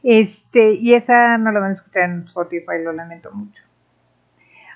Este, 0.02 0.74
y 0.74 0.92
esa 0.92 1.38
no 1.38 1.52
la 1.52 1.60
van 1.60 1.70
a 1.70 1.72
escuchar 1.72 2.02
en 2.02 2.24
Spotify, 2.26 2.82
lo 2.84 2.92
lamento 2.92 3.32
mucho. 3.32 3.62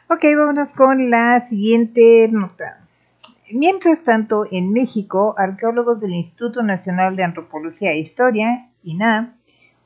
Ok, 0.08 0.24
vámonos 0.34 0.72
con 0.72 1.10
la 1.10 1.46
siguiente 1.50 2.26
nota. 2.32 2.80
Mientras 3.52 4.02
tanto, 4.02 4.46
en 4.50 4.72
México, 4.72 5.34
arqueólogos 5.36 6.00
del 6.00 6.14
Instituto 6.14 6.62
Nacional 6.62 7.16
de 7.16 7.24
Antropología 7.24 7.92
e 7.92 7.98
Historia, 7.98 8.70
INAH, 8.82 9.34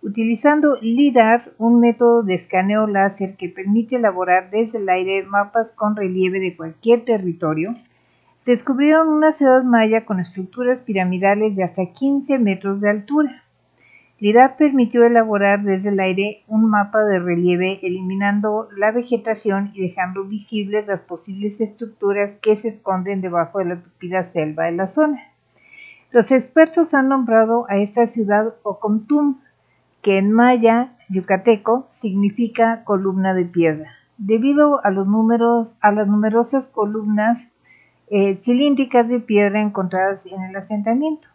utilizando 0.03 0.77
LIDAR, 0.81 1.53
un 1.59 1.81
método 1.81 2.23
de 2.23 2.35
escaneo 2.35 2.87
láser 2.87 3.37
que 3.37 3.49
permite 3.49 3.97
elaborar 3.97 4.51
desde 4.51 4.79
el 4.79 4.89
aire 4.89 5.25
mapas 5.25 5.73
con 5.73 5.97
relieve 5.97 6.41
de 6.41 6.57
cualquier 6.57 7.05
territorio, 7.05 7.77
descubrieron 8.47 9.09
una 9.09 9.33
ciudad 9.33 9.65
maya 9.65 10.07
con 10.07 10.21
estructuras 10.21 10.81
piramidales 10.81 11.57
de 11.57 11.65
hasta 11.65 11.87
15 11.87 12.39
metros 12.39 12.81
de 12.81 12.91
altura. 12.91 13.45
LIDAR 14.21 14.57
permitió 14.57 15.05
elaborar 15.05 15.63
desde 15.63 15.91
el 15.91 16.01
aire 16.01 16.43
un 16.49 16.69
mapa 16.69 17.05
de 17.05 17.21
relieve 17.21 17.79
eliminando 17.83 18.69
la 18.77 18.91
vegetación 18.91 19.71
y 19.75 19.83
dejando 19.83 20.25
visibles 20.25 20.89
las 20.89 21.03
posibles 21.03 21.61
estructuras 21.61 22.33
que 22.43 22.57
se 22.57 22.69
esconden 22.69 23.21
debajo 23.21 23.61
de 23.61 23.67
la 23.67 23.81
tupida 23.81 24.33
selva 24.33 24.65
de 24.65 24.73
la 24.73 24.89
zona. 24.89 25.23
Los 26.11 26.33
expertos 26.33 26.95
han 26.95 27.09
nombrado 27.09 27.67
a 27.69 27.77
esta 27.77 28.09
ciudad 28.09 28.55
Ocomtum, 28.63 29.39
que 30.09 30.17
en 30.17 30.33
maya 30.33 30.97
yucateco 31.11 31.91
significa 32.01 32.83
columna 32.85 33.35
de 33.35 33.45
piedra, 33.45 33.91
debido 34.17 34.83
a, 34.83 34.91
los 34.91 35.07
números, 35.07 35.77
a 35.83 35.93
las 35.93 36.09
numerosas 36.09 36.67
columnas 36.69 37.37
eh, 38.09 38.37
cilíndricas 38.43 39.07
de 39.07 39.21
piedra 39.21 39.61
encontradas 39.61 40.21
en 40.25 40.45
el 40.45 40.57
asentamiento. 40.57 41.29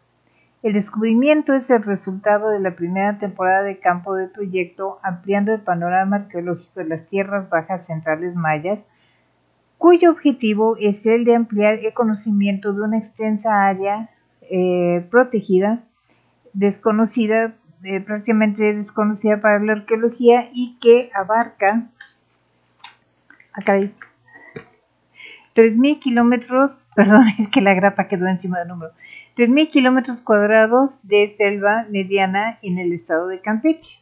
El 0.63 0.73
descubrimiento 0.73 1.53
es 1.53 1.69
el 1.69 1.83
resultado 1.83 2.49
de 2.49 2.61
la 2.61 2.75
primera 2.75 3.19
temporada 3.19 3.61
de 3.61 3.77
campo 3.77 4.15
del 4.15 4.31
proyecto 4.31 4.97
ampliando 5.03 5.53
el 5.53 5.61
panorama 5.61 6.15
arqueológico 6.15 6.79
de 6.79 6.87
las 6.87 7.05
tierras 7.09 7.47
bajas 7.51 7.85
centrales 7.85 8.33
mayas, 8.33 8.79
cuyo 9.77 10.09
objetivo 10.09 10.77
es 10.79 11.05
el 11.05 11.25
de 11.25 11.35
ampliar 11.35 11.75
el 11.75 11.93
conocimiento 11.93 12.73
de 12.73 12.81
una 12.81 12.97
extensa 12.97 13.67
área 13.67 14.09
eh, 14.49 15.05
protegida, 15.11 15.83
desconocida 16.53 17.53
eh, 17.83 17.99
prácticamente 18.01 18.73
desconocida 18.73 19.41
para 19.41 19.59
la 19.59 19.73
arqueología 19.73 20.49
y 20.53 20.77
que 20.79 21.11
abarca 21.13 21.89
acá 23.51 23.79
3.000 25.55 25.99
kilómetros, 25.99 26.87
perdón, 26.95 27.25
es 27.39 27.47
que 27.49 27.61
la 27.61 27.73
grapa 27.73 28.07
quedó 28.07 28.27
encima 28.27 28.59
del 28.59 28.69
número, 28.69 28.91
3.000 29.37 29.69
kilómetros 29.69 30.21
cuadrados 30.21 30.91
de 31.03 31.35
selva 31.37 31.85
mediana 31.89 32.57
en 32.61 32.77
el 32.77 32.93
estado 32.93 33.27
de 33.27 33.41
Campeche. 33.41 33.99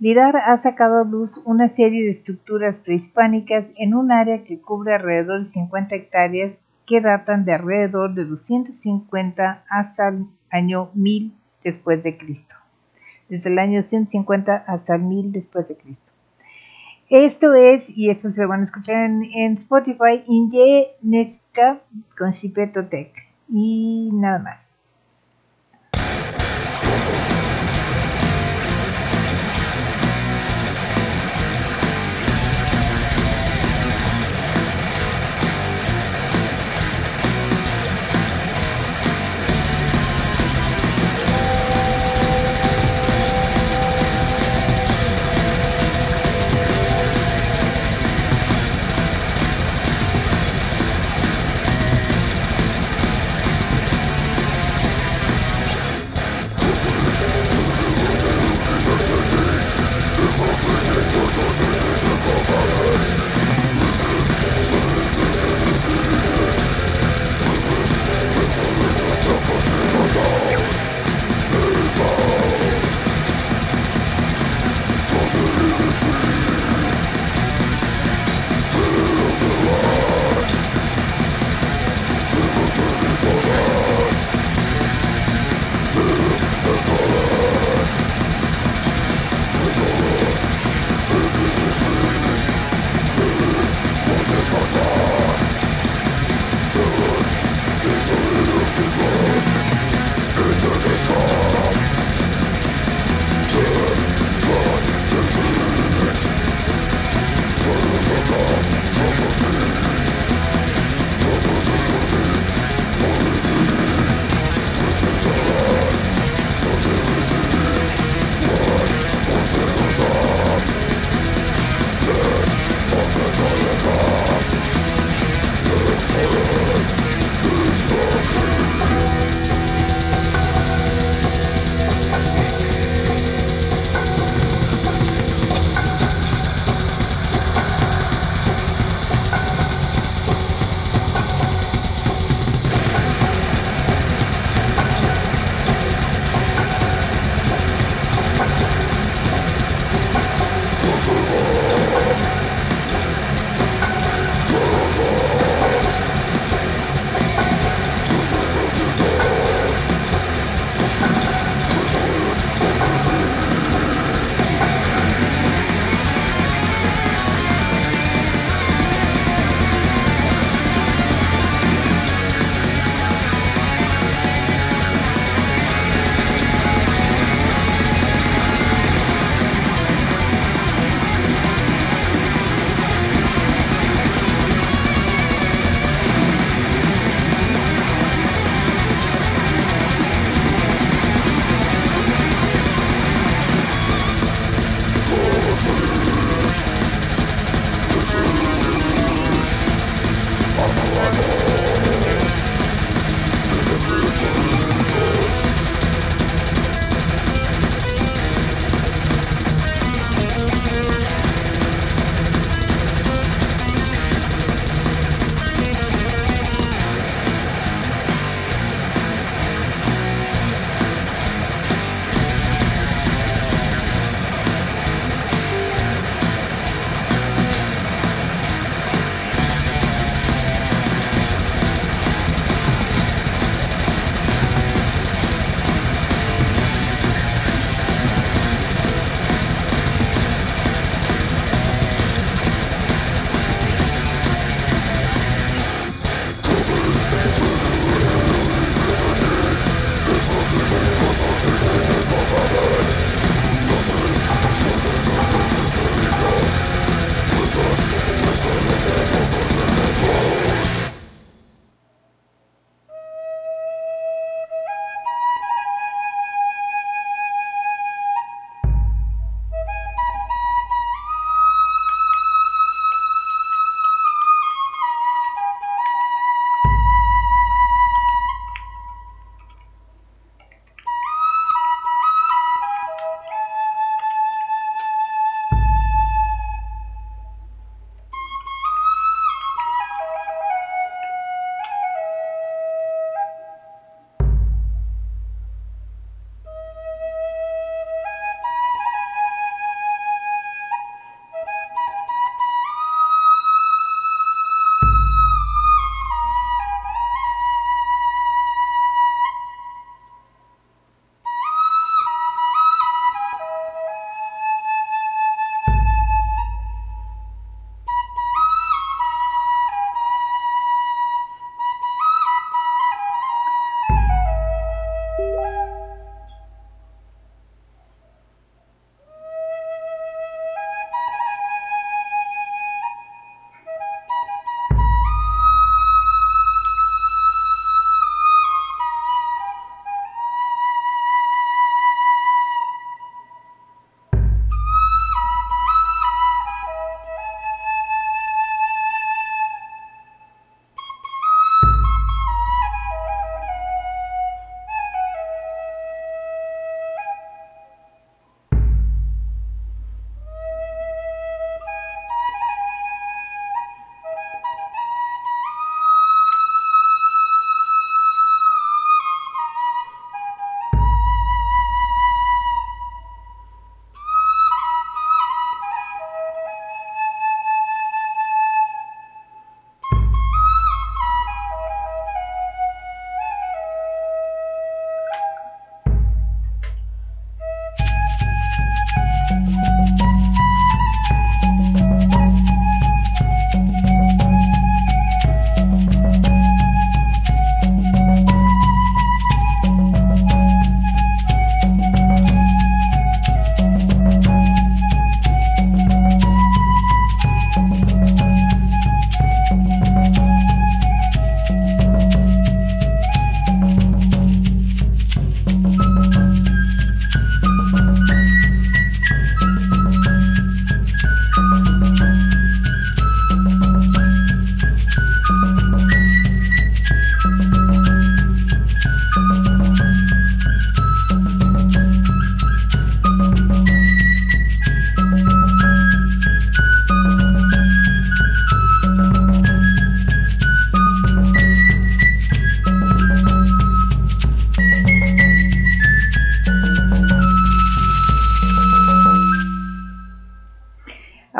Lidar 0.00 0.36
ha 0.36 0.56
sacado 0.62 1.02
a 1.02 1.04
luz 1.04 1.32
una 1.44 1.70
serie 1.70 2.04
de 2.04 2.12
estructuras 2.12 2.76
prehispánicas 2.76 3.64
en 3.76 3.94
un 3.94 4.12
área 4.12 4.44
que 4.44 4.60
cubre 4.60 4.94
alrededor 4.94 5.40
de 5.40 5.46
50 5.46 5.94
hectáreas 5.96 6.52
que 6.86 7.00
datan 7.00 7.44
de 7.44 7.54
alrededor 7.54 8.14
de 8.14 8.24
250 8.24 9.64
hasta 9.68 10.08
el 10.08 10.26
año 10.50 10.90
1000 10.94 11.32
después 11.64 12.02
de 12.04 12.16
Cristo 12.16 12.57
desde 13.28 13.50
el 13.50 13.58
año 13.58 13.82
150 13.82 14.54
hasta 14.66 14.94
el 14.94 15.02
1000 15.02 15.32
después 15.32 15.68
de 15.68 15.76
Cristo. 15.76 16.12
Esto 17.10 17.54
es, 17.54 17.88
y 17.88 18.10
esto 18.10 18.30
se 18.32 18.42
lo 18.42 18.48
van 18.48 18.62
a 18.62 18.64
escuchar 18.64 19.06
en, 19.06 19.24
en 19.24 19.54
Spotify, 19.54 20.24
Inye 20.26 20.88
Nesca 21.00 21.80
con 22.18 22.32
Shipeto 22.32 22.86
Tech. 22.88 23.12
Y 23.48 24.10
nada 24.12 24.38
más. 24.38 24.67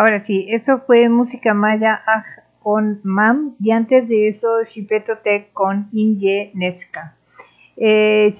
Ahora 0.08 0.24
sí, 0.24 0.46
eso 0.48 0.80
fue 0.86 1.10
música 1.10 1.52
maya 1.52 2.00
ah, 2.06 2.24
con 2.60 3.00
Mam 3.04 3.56
y 3.60 3.72
antes 3.72 4.08
de 4.08 4.28
eso 4.28 4.64
Chipetotec 4.66 5.52
con 5.52 5.90
Inye 5.92 6.50
Nechka. 6.54 7.14
Eh, 7.76 8.34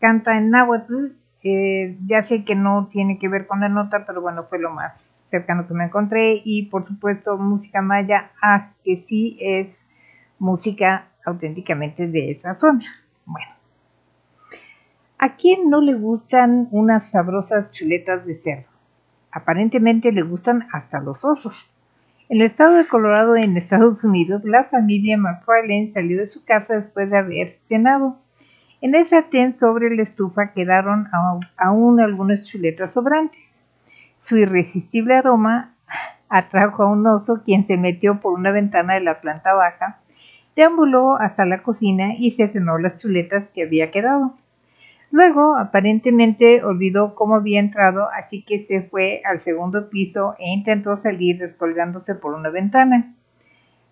canta 0.00 0.38
en 0.38 0.48
náhuatl, 0.48 1.12
eh, 1.42 1.98
ya 2.06 2.22
sé 2.22 2.46
que 2.46 2.54
no 2.54 2.88
tiene 2.90 3.18
que 3.18 3.28
ver 3.28 3.46
con 3.46 3.60
la 3.60 3.68
nota, 3.68 4.06
pero 4.06 4.22
bueno, 4.22 4.44
fue 4.44 4.58
lo 4.58 4.70
más 4.70 4.96
cercano 5.30 5.68
que 5.68 5.74
me 5.74 5.84
encontré 5.84 6.40
y 6.42 6.70
por 6.70 6.86
supuesto 6.86 7.36
música 7.36 7.82
maya, 7.82 8.30
ah, 8.40 8.70
que 8.82 8.96
sí 8.96 9.36
es 9.38 9.68
música 10.38 11.08
auténticamente 11.26 12.06
de 12.06 12.30
esa 12.30 12.54
zona. 12.54 12.86
Bueno, 13.26 13.50
¿a 15.18 15.36
quién 15.36 15.68
no 15.68 15.82
le 15.82 15.92
gustan 15.92 16.68
unas 16.70 17.10
sabrosas 17.10 17.70
chuletas 17.72 18.24
de 18.24 18.40
cerdo? 18.40 18.75
Aparentemente 19.36 20.12
le 20.12 20.22
gustan 20.22 20.66
hasta 20.72 20.98
los 20.98 21.22
osos. 21.22 21.70
En 22.30 22.40
el 22.40 22.46
estado 22.46 22.76
de 22.76 22.88
Colorado, 22.88 23.36
en 23.36 23.58
Estados 23.58 24.02
Unidos, 24.02 24.40
la 24.44 24.64
familia 24.64 25.18
McFarlane 25.18 25.90
salió 25.92 26.18
de 26.18 26.26
su 26.26 26.42
casa 26.42 26.80
después 26.80 27.10
de 27.10 27.18
haber 27.18 27.58
cenado. 27.68 28.16
En 28.80 28.94
el 28.94 29.06
sartén 29.06 29.58
sobre 29.58 29.94
la 29.94 30.04
estufa 30.04 30.54
quedaron 30.54 31.08
aún 31.58 32.00
algunas 32.00 32.44
chuletas 32.44 32.94
sobrantes. 32.94 33.42
Su 34.22 34.38
irresistible 34.38 35.12
aroma 35.12 35.74
atrajo 36.30 36.84
a 36.84 36.90
un 36.90 37.06
oso 37.06 37.42
quien 37.44 37.66
se 37.66 37.76
metió 37.76 38.22
por 38.22 38.32
una 38.32 38.52
ventana 38.52 38.94
de 38.94 39.02
la 39.02 39.20
planta 39.20 39.52
baja, 39.52 39.98
deambuló 40.56 41.20
hasta 41.20 41.44
la 41.44 41.62
cocina 41.62 42.14
y 42.16 42.30
se 42.30 42.48
cenó 42.48 42.78
las 42.78 42.96
chuletas 42.96 43.44
que 43.54 43.64
había 43.64 43.90
quedado. 43.90 44.34
Luego, 45.16 45.56
aparentemente, 45.56 46.62
olvidó 46.62 47.14
cómo 47.14 47.36
había 47.36 47.58
entrado, 47.58 48.06
así 48.12 48.42
que 48.42 48.66
se 48.66 48.82
fue 48.82 49.22
al 49.24 49.40
segundo 49.40 49.88
piso 49.88 50.34
e 50.38 50.50
intentó 50.50 50.98
salir 50.98 51.38
descolgándose 51.38 52.14
por 52.14 52.34
una 52.34 52.50
ventana. 52.50 53.14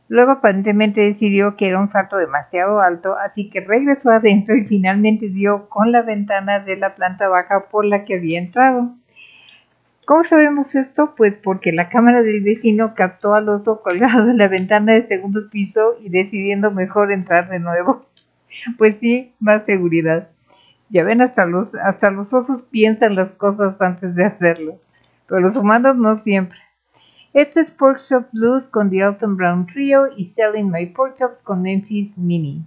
Luego 0.09 0.33
aparentemente 0.33 1.01
decidió 1.01 1.57
que 1.57 1.69
era 1.69 1.81
un 1.81 1.91
salto 1.91 2.19
demasiado 2.19 2.79
alto, 2.83 3.17
así 3.17 3.49
que 3.49 3.63
regresó 3.63 4.11
adentro 4.11 4.55
y 4.55 4.67
finalmente 4.67 5.31
dio 5.31 5.71
con 5.71 5.93
la 5.93 6.03
ventana 6.03 6.61
de 6.61 6.77
la 6.77 6.95
planta 6.95 7.27
baja 7.27 7.71
por 7.71 7.87
la 7.87 8.05
que 8.05 8.17
había 8.17 8.39
entrado. 8.39 8.95
¿Cómo 10.05 10.25
sabemos 10.25 10.75
esto? 10.75 11.15
Pues 11.17 11.39
porque 11.39 11.73
la 11.73 11.89
cámara 11.89 12.21
del 12.21 12.43
vecino 12.43 12.95
captó 12.95 13.33
al 13.33 13.49
oso 13.49 13.81
colgado 13.81 14.29
en 14.29 14.37
la 14.37 14.49
ventana 14.49 14.93
del 14.93 15.09
segundo 15.09 15.49
piso 15.49 15.97
y 16.03 16.11
decidiendo 16.11 16.71
mejor 16.71 17.13
entrar 17.13 17.49
de 17.49 17.61
nuevo. 17.61 18.05
Pues 18.79 18.99
sí, 19.01 19.35
más 19.41 19.65
seguridad. 19.65 20.29
Ya 20.95 21.03
ven, 21.03 21.21
hasta 21.23 21.45
los, 21.45 21.75
hasta 21.75 22.13
los 22.13 22.33
osos 22.33 22.63
piensan 22.63 23.17
las 23.17 23.33
cosas 23.33 23.75
antes 23.81 24.15
de 24.15 24.27
hacerlo, 24.27 24.79
pero 25.27 25.41
los 25.41 25.57
humanos 25.57 25.97
no 25.97 26.23
siempre. 26.23 26.61
Este 27.33 27.63
es 27.63 27.73
Pork 27.73 28.01
Chop 28.09 28.29
Blues 28.31 28.69
con 28.69 28.91
The 28.91 29.01
Elton 29.01 29.37
Brown 29.37 29.67
Trio 29.67 30.07
y 30.17 30.33
Selling 30.37 30.71
My 30.71 30.87
Pork 30.87 31.17
Chops 31.19 31.39
con 31.43 31.63
Memphis 31.63 32.17
Mini. 32.17 32.65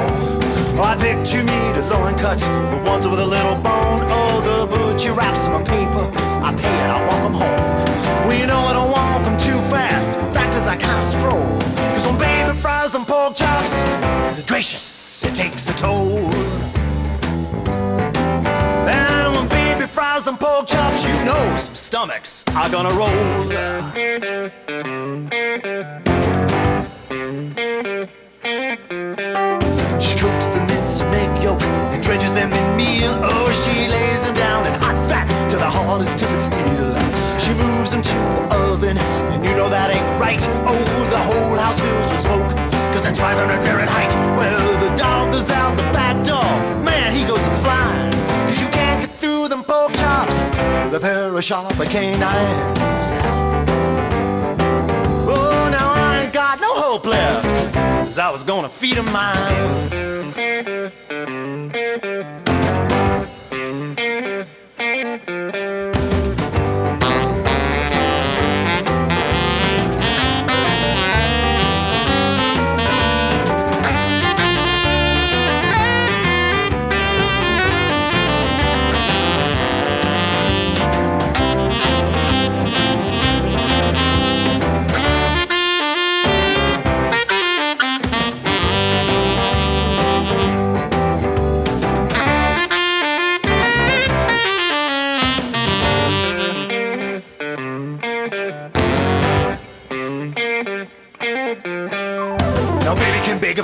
Baby. 0.00 0.39
I 0.82 0.96
picked 0.96 1.30
two 1.30 1.40
and 1.40 1.88
loin 1.90 2.18
cuts, 2.18 2.44
the 2.44 2.82
ones 2.84 3.06
with 3.06 3.20
a 3.20 3.26
little 3.26 3.56
bone. 3.56 4.02
Oh, 4.10 4.40
the 4.40 4.66
butcher 4.66 5.12
wraps 5.12 5.44
them 5.44 5.54
in 5.54 5.64
paper. 5.64 6.10
I 6.42 6.54
pay 6.54 6.74
it, 6.84 6.90
I 6.90 7.00
walk 7.02 7.22
them 7.22 7.34
home. 7.34 7.80
You 8.30 8.46
know 8.46 8.60
I 8.60 8.72
don't 8.72 8.90
walk 8.90 9.22
them 9.24 9.36
too 9.38 9.60
fast. 9.70 10.14
Fact 10.34 10.54
is, 10.54 10.66
I 10.66 10.76
kinda 10.76 11.04
stroll. 11.04 11.58
Cause 11.92 12.06
when 12.06 12.16
baby 12.18 12.58
fries 12.58 12.90
them 12.90 13.04
pork 13.04 13.36
chops, 13.36 13.72
gracious, 14.46 15.22
it 15.24 15.34
takes 15.34 15.68
a 15.68 15.72
toll. 15.74 16.32
And 18.88 19.36
when 19.36 19.48
baby 19.48 19.86
fries 19.86 20.24
them 20.24 20.38
pork 20.38 20.66
chops, 20.66 21.04
you 21.04 21.12
know 21.24 21.56
some 21.56 21.74
stomachs 21.74 22.44
are 22.54 22.70
gonna 22.70 22.94
roll. 22.94 23.44
She 30.00 30.14
cooks 30.18 30.46
the 30.46 30.59
make 31.06 31.42
yolk 31.42 31.62
and 31.62 32.02
dredges 32.02 32.32
them 32.32 32.52
in 32.52 32.76
meal. 32.76 33.18
Oh, 33.22 33.50
she 33.52 33.88
lays 33.88 34.22
them 34.22 34.34
down 34.34 34.66
in 34.66 34.74
hot 34.74 34.96
fat 35.08 35.26
till 35.48 35.60
the 35.60 35.70
heart 35.70 36.00
is 36.02 36.08
stupid 36.08 36.42
steel. 36.42 36.90
She 37.38 37.52
moves 37.54 37.90
them 37.90 38.02
to 38.02 38.12
the 38.12 38.56
oven, 38.56 38.98
and 38.98 39.44
you 39.44 39.52
know 39.54 39.68
that 39.68 39.94
ain't 39.94 40.20
right. 40.20 40.40
Oh, 40.66 40.78
the 41.10 41.18
whole 41.18 41.56
house 41.56 41.80
fills 41.80 42.10
with 42.10 42.20
smoke, 42.20 42.50
cause 42.92 43.02
that's 43.02 43.18
500 43.18 43.62
Fahrenheit. 43.62 44.12
Well, 44.36 44.80
the 44.80 44.94
dog 44.94 45.32
goes 45.32 45.50
out 45.50 45.76
the 45.76 45.84
back 45.92 46.24
door. 46.24 46.50
Man, 46.82 47.12
he 47.12 47.24
goes 47.24 47.46
flying, 47.60 48.12
cause 48.46 48.60
you 48.60 48.68
can't 48.68 49.00
get 49.00 49.10
through 49.18 49.48
them 49.48 49.64
pork 49.64 49.94
chops 49.94 50.38
with 50.84 50.94
a 50.94 51.00
pair 51.00 51.34
of 51.34 51.44
sharper 51.44 51.86
canines. 51.86 53.69
Hope 56.90 57.06
left. 57.06 57.74
Cause 57.74 58.18
I 58.18 58.30
was 58.30 58.42
gonna 58.42 58.68
feed 58.68 58.96
him 58.96 59.04
mine. 59.12 59.90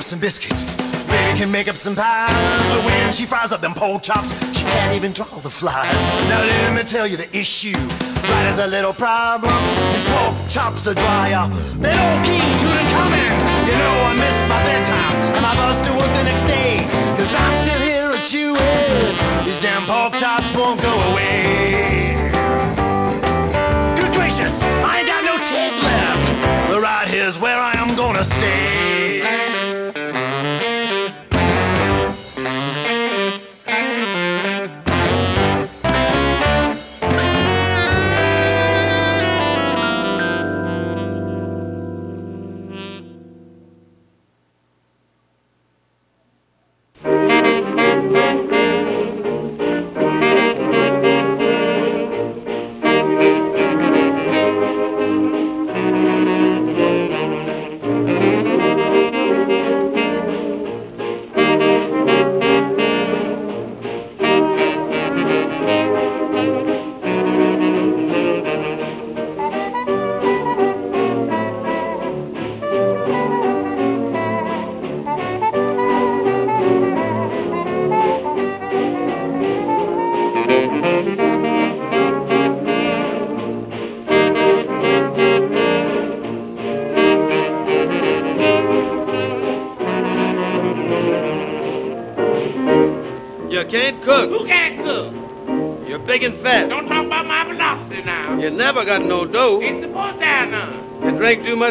Some 0.07 0.19
biscuits. 0.19 0.73
Baby 1.11 1.37
can 1.37 1.51
make 1.51 1.67
up 1.67 1.75
some 1.75 1.93
pies. 1.93 2.69
But 2.69 2.85
when 2.85 3.11
she 3.11 3.25
fries 3.25 3.51
up 3.51 3.59
them 3.59 3.73
pork 3.73 4.03
chops, 4.03 4.31
she 4.57 4.63
can't 4.63 4.95
even 4.95 5.11
draw 5.11 5.25
the 5.25 5.49
flies. 5.49 6.01
Now 6.31 6.43
let 6.43 6.73
me 6.73 6.83
tell 6.83 7.05
you 7.05 7.17
the 7.17 7.27
issue. 7.35 7.75
Right 8.23 8.47
as 8.47 8.59
a 8.59 8.67
little 8.67 8.93
problem. 8.93 9.51
These 9.91 10.05
pork 10.05 10.35
chops 10.47 10.87
are 10.87 10.93
dryer. 10.93 11.49
They 11.83 11.93
don't 11.93 12.23
keep 12.23 12.39
to 12.39 12.67
the. 12.71 12.83
You 13.67 13.75
know 13.81 13.95
I 14.07 14.13
missed 14.15 14.43
my 14.47 14.63
bedtime. 14.63 15.15
And 15.35 15.43
my 15.43 15.55
bus 15.55 15.75
to 15.85 15.91
work 15.91 16.11
the 16.15 16.23
next 16.23 16.43
day. 16.43 16.77
Cause 17.17 17.33
I'm 17.35 17.55
still 17.63 17.81
here 17.81 18.09
at 18.17 18.23
chewing. 18.23 19.45
These 19.45 19.59
damn 19.59 19.85
pork 19.85 20.13
chops 20.15 20.47
won't 20.55 20.81
go 20.81 20.93
away. 21.11 22.31
Good 23.99 24.13
gracious, 24.13 24.63
I 24.63 24.99
ain't 24.99 25.07
got 25.07 25.23
no 25.25 25.35
teeth 25.35 25.83
left. 25.83 26.71
But 26.71 26.81
right 26.81 27.07
here's 27.09 27.37
where 27.37 27.59
I 27.59 27.73
am 27.75 27.93
gonna 27.97 28.23
stay. 28.23 28.96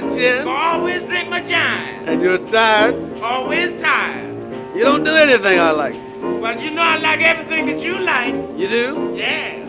Much 0.01 0.19
gin. 0.19 0.49
always 0.49 1.03
drink 1.03 1.31
my 1.31 1.41
giant. 1.41 2.09
And 2.09 2.23
you're 2.23 2.39
tired. 2.51 2.95
Always 3.21 3.81
tired. 3.83 4.77
You 4.77 4.83
don't 4.83 5.05
do 5.05 5.15
anything 5.15 5.59
I 5.59 5.71
like. 5.71 5.95
Well, 6.43 6.61
you 6.61 6.71
know 6.71 6.83
I 6.83 6.97
like 6.97 7.21
everything 7.21 7.67
that 7.67 7.81
you 7.81 7.99
like. 7.99 8.35
You 8.59 8.69
do? 8.69 9.15
Yeah. 9.17 9.65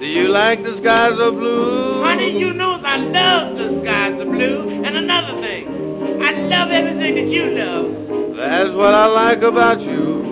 Do 0.00 0.06
you 0.06 0.28
like 0.28 0.62
the 0.62 0.76
skies 0.78 1.18
of 1.18 1.34
blue? 1.34 2.02
Honey, 2.02 2.38
you 2.38 2.52
know 2.52 2.80
I 2.82 2.96
love 2.96 3.56
the 3.56 3.80
skies 3.82 4.20
of 4.20 4.28
blue. 4.28 4.84
And 4.84 4.96
another 4.96 5.40
thing, 5.40 6.22
I 6.22 6.32
love 6.32 6.70
everything 6.70 7.14
that 7.16 7.26
you 7.26 7.44
love. 7.46 8.36
That's 8.36 8.74
what 8.74 8.94
I 8.94 9.06
like 9.06 9.42
about 9.42 9.80
you. 9.80 10.24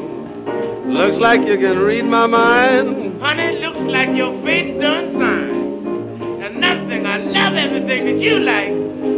Looks 0.86 1.16
like 1.16 1.40
you 1.40 1.58
can 1.58 1.78
read 1.78 2.04
my 2.04 2.26
mind. 2.26 3.20
Honey, 3.20 3.58
looks 3.58 3.80
like 3.80 4.16
your 4.16 4.40
fate's 4.44 4.80
done 4.80 5.12
signed. 5.18 6.42
Another 6.42 6.58
nothing, 6.58 7.06
I 7.06 7.18
love 7.18 7.54
everything 7.54 8.04
that 8.06 8.18
you 8.18 8.38
like. 8.38 8.75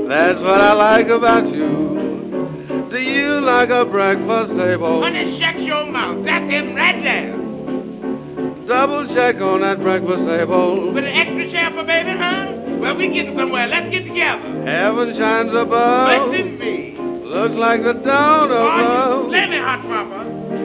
That's 0.08 0.40
what 0.40 0.60
I 0.60 0.72
like 0.72 1.08
about 1.08 1.48
you. 1.48 2.86
Do 2.90 2.98
you 2.98 3.40
like 3.42 3.68
a 3.68 3.84
breakfast 3.84 4.52
table? 4.56 5.02
Honey, 5.02 5.38
shut 5.38 5.60
your 5.60 5.84
mouth. 5.84 6.24
That's 6.24 6.50
him 6.50 6.74
right 6.74 7.02
there. 7.02 7.36
Double 8.66 9.06
check 9.14 9.36
on 9.42 9.60
that 9.60 9.80
breakfast 9.80 10.24
table. 10.24 10.92
With 10.92 11.04
an 11.04 11.12
extra 11.12 11.50
chair 11.50 11.70
for 11.72 11.84
baby, 11.84 12.10
huh? 12.10 12.52
Well, 12.80 12.96
we're 12.96 13.12
getting 13.12 13.36
somewhere. 13.36 13.66
Let's 13.66 13.90
get 13.90 14.04
together. 14.04 14.64
Heaven 14.64 15.14
shines 15.14 15.52
above. 15.52 16.30
Listen 16.30 16.58
me. 16.58 16.96
Looks 16.96 17.54
like 17.56 17.82
the 17.82 17.92
dawn 17.92 18.50
of 18.50 18.56
Oh, 18.56 18.64
love. 19.24 19.28
let 19.28 19.50
me, 19.50 19.58
hot 19.58 19.82
papa. 19.82 20.24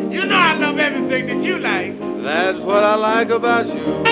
You 0.09 0.25
know 0.25 0.35
I 0.35 0.55
love 0.55 0.77
everything 0.79 1.27
that 1.27 1.43
you 1.45 1.57
like. 1.59 1.99
That's 2.23 2.59
what 2.59 2.83
I 2.85 2.95
like 2.95 3.29
about 3.29 3.67
you. 3.67 4.02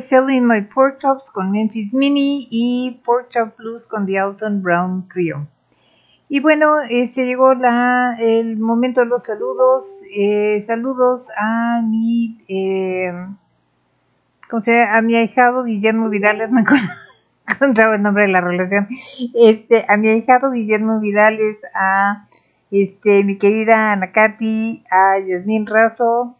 Fue 0.00 0.08
Selling 0.08 0.46
My 0.46 0.62
Pork 0.62 1.00
Chops 1.00 1.30
con 1.30 1.50
Memphis 1.50 1.92
Mini 1.92 2.48
y 2.50 3.02
Pork 3.04 3.28
Chop 3.30 3.58
Blues 3.58 3.86
con 3.86 4.06
The 4.06 4.18
Alton 4.18 4.62
Brown 4.62 5.06
Trio. 5.12 5.46
Y 6.28 6.40
bueno, 6.40 6.80
eh, 6.88 7.08
se 7.08 7.26
llegó 7.26 7.52
la, 7.52 8.16
el 8.18 8.56
momento 8.56 9.00
de 9.00 9.06
los 9.06 9.24
saludos. 9.24 9.84
Eh, 10.16 10.64
saludos 10.66 11.26
a 11.36 11.82
mi, 11.82 12.42
eh, 12.48 13.12
¿cómo 14.48 14.62
se 14.62 14.78
llama? 14.78 14.96
A 14.96 15.02
mi 15.02 15.14
ahijado 15.14 15.64
Guillermo 15.64 16.08
Vidales, 16.08 16.50
me 16.50 16.62
encontraba 16.62 17.96
el 17.96 18.02
nombre 18.02 18.24
de 18.24 18.32
la 18.32 18.40
relación. 18.40 18.88
Este, 19.34 19.84
a 19.88 19.98
mi 19.98 20.08
ahijado 20.08 20.52
Guillermo 20.52 21.00
Vidales, 21.00 21.58
a 21.74 22.28
este, 22.70 23.24
mi 23.24 23.36
querida 23.36 23.92
Ana 23.92 24.12
Katy, 24.12 24.84
a 24.90 25.18
Yasmín 25.18 25.66
Razo, 25.66 26.36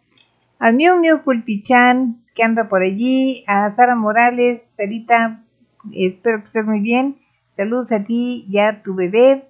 a 0.57 0.71
Miu 0.71 0.97
Miu 0.97 1.21
Pulpichan, 1.21 2.22
que 2.33 2.43
anda 2.43 2.69
por 2.69 2.81
allí, 2.81 3.43
a 3.47 3.75
Sara 3.75 3.95
Morales, 3.95 4.61
Sarita, 4.77 5.43
espero 5.91 6.39
que 6.39 6.45
estés 6.45 6.65
muy 6.65 6.79
bien, 6.79 7.17
saludos 7.55 7.91
a 7.91 8.03
ti 8.03 8.45
y 8.49 8.59
a 8.59 8.81
tu 8.81 8.95
bebé, 8.95 9.45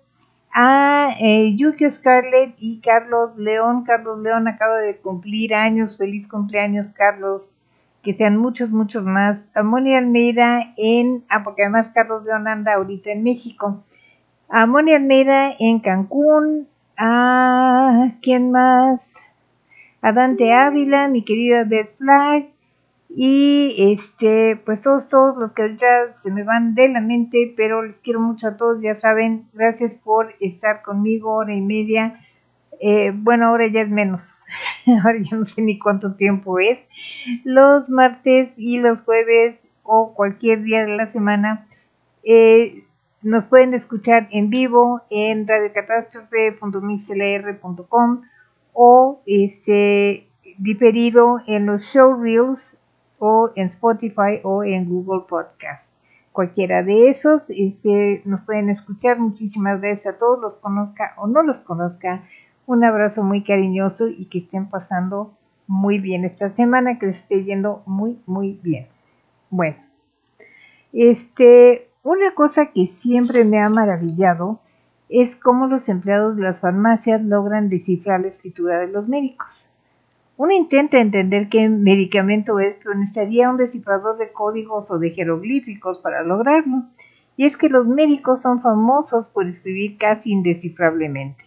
a 0.53 1.15
eh, 1.19 1.55
Yukio 1.55 1.89
Scarlett 1.89 2.55
y 2.59 2.79
Carlos 2.81 3.37
León, 3.37 3.83
Carlos 3.85 4.19
León 4.19 4.47
acaba 4.47 4.77
de 4.77 4.97
cumplir 4.97 5.55
años, 5.55 5.97
feliz 5.97 6.27
cumpleaños 6.27 6.87
Carlos, 6.93 7.43
que 8.03 8.13
sean 8.13 8.37
muchos, 8.37 8.69
muchos 8.69 9.03
más, 9.05 9.37
a 9.55 9.63
Moni 9.63 9.95
Almeida 9.95 10.73
en, 10.77 11.23
ah, 11.29 11.43
porque 11.43 11.63
además 11.63 11.87
Carlos 11.93 12.23
León 12.25 12.47
anda 12.47 12.73
ahorita 12.73 13.11
en 13.11 13.23
México, 13.23 13.83
a 14.49 14.65
Moni 14.65 14.93
Almeida 14.93 15.53
en 15.57 15.79
Cancún, 15.79 16.67
a, 16.97 18.11
¿quién 18.21 18.51
más? 18.51 18.99
A 20.01 20.11
Dante 20.11 20.53
Ávila, 20.53 21.07
mi 21.07 21.23
querida 21.23 21.63
Beth 21.63 21.97
Flag, 21.97 22.52
y 23.15 23.75
este, 23.77 24.59
pues 24.65 24.81
todos, 24.81 25.07
todos 25.07 25.37
los 25.37 25.53
que 25.53 25.61
ahorita 25.61 26.15
se 26.15 26.31
me 26.31 26.43
van 26.43 26.73
de 26.73 26.89
la 26.89 26.99
mente, 26.99 27.53
pero 27.55 27.83
les 27.83 27.99
quiero 27.99 28.19
mucho 28.19 28.47
a 28.47 28.57
todos, 28.57 28.81
ya 28.81 28.99
saben, 28.99 29.47
gracias 29.53 29.93
por 29.95 30.33
estar 30.39 30.81
conmigo 30.81 31.31
hora 31.33 31.53
y 31.53 31.61
media. 31.61 32.19
Eh, 32.79 33.11
bueno, 33.13 33.45
ahora 33.47 33.67
ya 33.67 33.81
es 33.81 33.89
menos, 33.89 34.41
ahora 35.03 35.19
ya 35.19 35.37
no 35.37 35.45
sé 35.45 35.61
ni 35.61 35.77
cuánto 35.77 36.15
tiempo 36.15 36.57
es. 36.59 36.79
Los 37.43 37.89
martes 37.89 38.49
y 38.57 38.79
los 38.79 39.01
jueves 39.01 39.57
o 39.83 40.15
cualquier 40.15 40.63
día 40.63 40.83
de 40.85 40.97
la 40.97 41.11
semana 41.11 41.67
nos 43.21 43.47
pueden 43.47 43.73
escuchar 43.73 44.27
en 44.31 44.49
vivo 44.49 45.01
en 45.09 45.45
radiocatástrofe.mixlr.com 45.47 48.21
o 48.73 49.21
este 49.25 50.27
diferido 50.57 51.39
en 51.47 51.65
los 51.65 51.81
showreels 51.83 52.77
o 53.25 53.51
en 53.55 53.67
Spotify 53.67 54.41
o 54.43 54.65
en 54.65 54.83
Google 54.89 55.21
Podcast. 55.29 55.81
Cualquiera 56.33 56.83
de 56.83 57.09
esos 57.09 57.41
este, 57.47 58.21
nos 58.25 58.41
pueden 58.41 58.69
escuchar. 58.69 59.17
Muchísimas 59.17 59.79
gracias 59.79 60.15
a 60.15 60.17
todos, 60.19 60.41
los 60.41 60.55
conozca 60.55 61.13
o 61.15 61.27
no 61.27 61.41
los 61.41 61.59
conozca. 61.59 62.23
Un 62.65 62.83
abrazo 62.83 63.23
muy 63.23 63.41
cariñoso 63.41 64.09
y 64.09 64.25
que 64.25 64.39
estén 64.39 64.69
pasando 64.69 65.31
muy 65.67 65.99
bien 65.99 66.25
esta 66.25 66.49
semana, 66.49 66.99
que 66.99 67.05
les 67.05 67.19
esté 67.19 67.45
yendo 67.45 67.81
muy, 67.85 68.19
muy 68.25 68.59
bien. 68.61 68.87
Bueno, 69.49 69.77
este, 70.91 71.87
una 72.03 72.35
cosa 72.35 72.71
que 72.73 72.87
siempre 72.87 73.45
me 73.45 73.61
ha 73.61 73.69
maravillado 73.69 74.59
es 75.07 75.33
cómo 75.37 75.67
los 75.67 75.87
empleados 75.87 76.35
de 76.35 76.43
las 76.43 76.59
farmacias 76.59 77.21
logran 77.21 77.69
descifrar 77.69 78.19
la 78.19 78.27
escritura 78.27 78.79
de 78.79 78.87
los 78.87 79.07
médicos. 79.07 79.69
Uno 80.35 80.51
intenta 80.51 80.99
entender 80.99 81.47
qué 81.47 81.69
medicamento 81.69 82.59
es, 82.59 82.75
pero 82.81 82.95
necesitaría 82.95 83.49
un 83.49 83.57
descifrador 83.57 84.17
de 84.17 84.31
códigos 84.31 84.89
o 84.89 84.97
de 84.97 85.11
jeroglíficos 85.11 85.99
para 85.99 86.23
lograrlo. 86.23 86.83
Y 87.37 87.45
es 87.45 87.55
que 87.55 87.69
los 87.69 87.87
médicos 87.87 88.41
son 88.41 88.61
famosos 88.61 89.29
por 89.29 89.47
escribir 89.47 89.97
casi 89.97 90.31
indescifrablemente. 90.31 91.43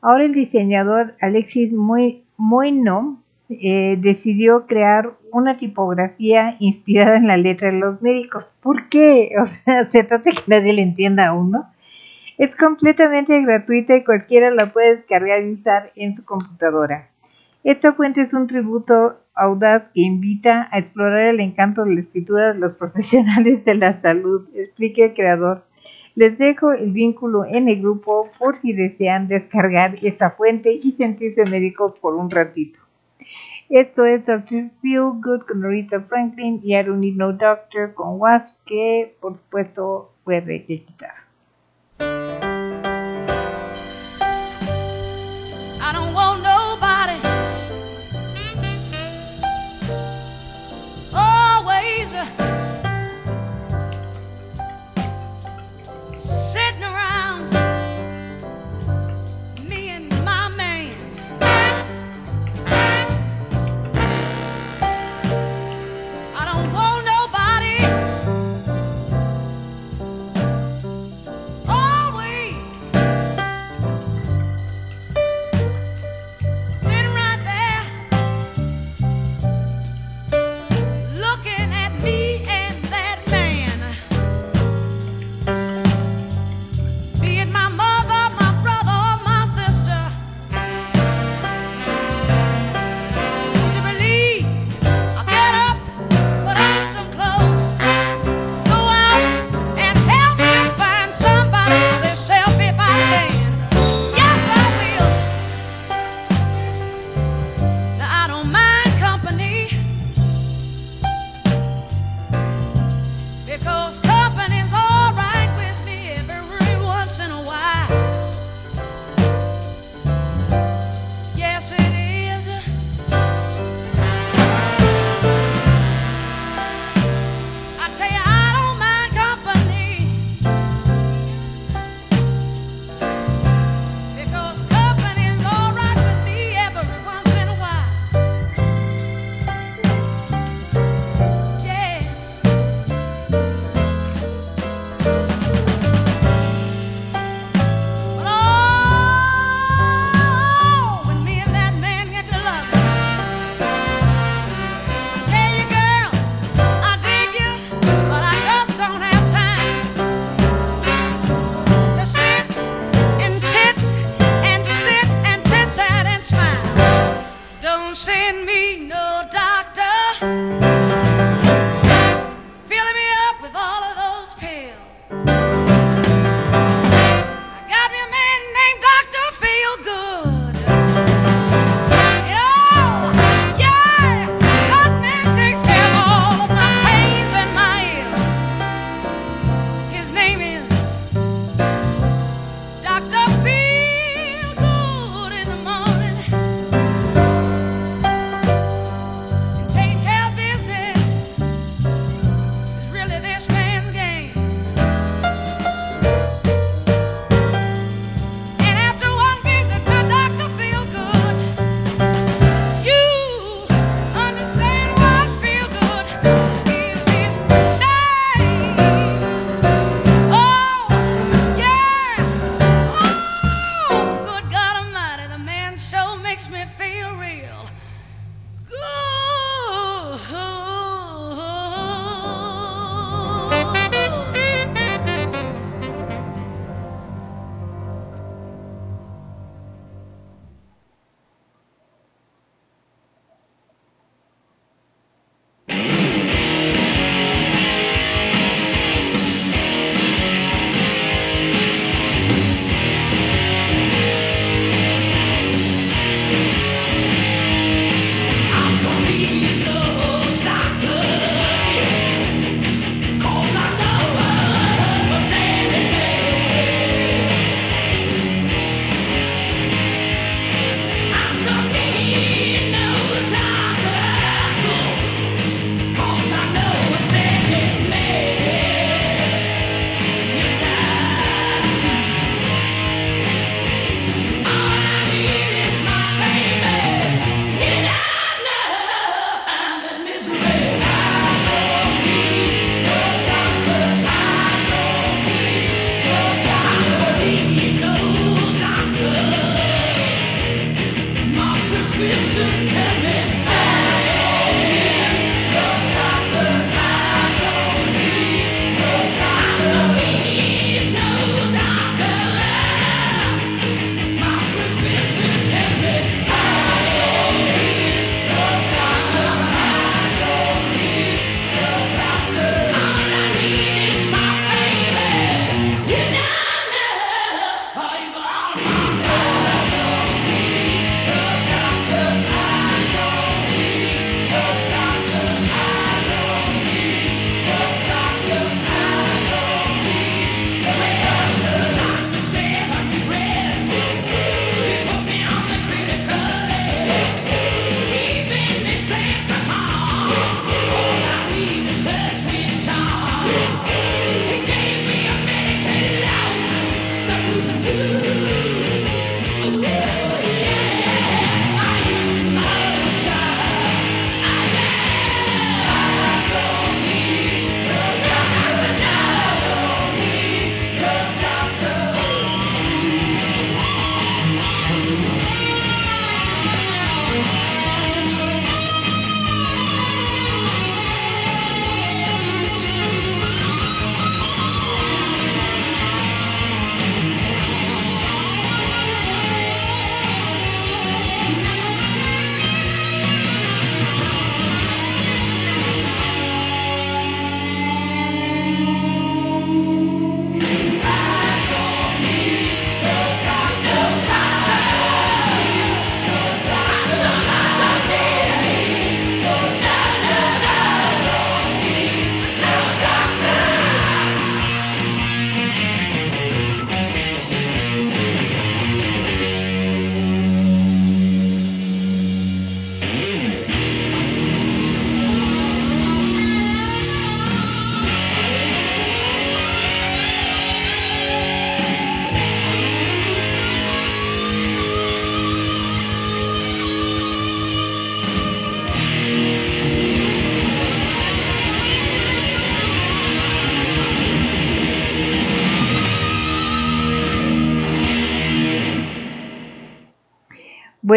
Ahora 0.00 0.24
el 0.24 0.34
diseñador 0.34 1.14
Alexis 1.20 1.72
Moino 1.72 3.22
eh, 3.48 3.96
decidió 4.00 4.66
crear 4.66 5.12
una 5.32 5.58
tipografía 5.58 6.56
inspirada 6.60 7.16
en 7.16 7.26
la 7.26 7.36
letra 7.36 7.70
de 7.70 7.78
los 7.78 8.02
médicos. 8.02 8.54
¿Por 8.60 8.88
qué? 8.88 9.30
O 9.42 9.46
sea, 9.46 9.90
se 9.90 10.04
trata 10.04 10.30
de 10.30 10.36
que 10.36 10.42
nadie 10.46 10.72
le 10.72 10.82
entienda 10.82 11.28
a 11.28 11.34
uno. 11.34 11.72
Es 12.38 12.54
completamente 12.56 13.40
gratuita 13.42 13.96
y 13.96 14.04
cualquiera 14.04 14.50
la 14.50 14.72
puede 14.72 14.96
descargar 14.96 15.42
y 15.42 15.52
usar 15.52 15.92
en 15.96 16.16
su 16.16 16.24
computadora. 16.24 17.11
Esta 17.64 17.92
fuente 17.92 18.22
es 18.22 18.32
un 18.32 18.48
tributo 18.48 19.20
audaz 19.34 19.84
que 19.94 20.00
invita 20.00 20.68
a 20.72 20.80
explorar 20.80 21.22
el 21.22 21.38
encanto 21.38 21.84
de 21.84 21.94
la 21.94 22.00
escritura 22.00 22.52
de 22.52 22.58
los 22.58 22.72
profesionales 22.76 23.64
de 23.64 23.74
la 23.76 24.00
salud, 24.00 24.48
explica 24.54 25.04
el 25.04 25.14
creador. 25.14 25.64
Les 26.14 26.36
dejo 26.36 26.72
el 26.72 26.92
vínculo 26.92 27.44
en 27.44 27.68
el 27.68 27.80
grupo 27.80 28.30
por 28.38 28.56
si 28.56 28.72
desean 28.72 29.28
descargar 29.28 29.96
esta 30.02 30.32
fuente 30.32 30.72
y 30.72 30.92
sentirse 30.92 31.46
médicos 31.46 31.96
por 32.00 32.16
un 32.16 32.30
ratito. 32.30 32.80
Esto 33.70 34.04
es 34.04 34.26
Dr. 34.26 34.70
Feel 34.82 35.12
Good 35.22 35.46
con 35.46 35.62
Rita 35.62 36.00
Franklin 36.02 36.60
y 36.62 36.76
I 36.76 36.82
Don't 36.82 37.00
Need 37.00 37.14
No 37.14 37.32
Doctor 37.32 37.94
con 37.94 38.20
Wasp, 38.20 38.58
que 38.66 39.16
por 39.20 39.36
supuesto 39.36 40.12
puede 40.24 40.64
quitar. 40.64 41.21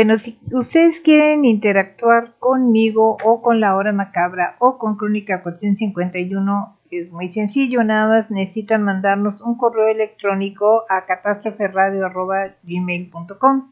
Bueno, 0.05 0.19
si 0.19 0.37
ustedes 0.51 0.99
quieren 0.99 1.45
interactuar 1.45 2.35
conmigo 2.37 3.17
o 3.23 3.41
con 3.41 3.59
la 3.59 3.75
hora 3.75 3.91
macabra 3.91 4.55
o 4.59 4.77
con 4.77 4.97
Crónica 4.97 5.41
451, 5.41 6.77
es 6.91 7.11
muy 7.11 7.29
sencillo, 7.29 7.83
nada 7.83 8.07
más 8.07 8.29
necesitan 8.29 8.83
mandarnos 8.83 9.41
un 9.41 9.57
correo 9.57 9.87
electrónico 9.87 10.83
a 10.89 11.07
catástroferadio.gmail.com. 11.07 13.71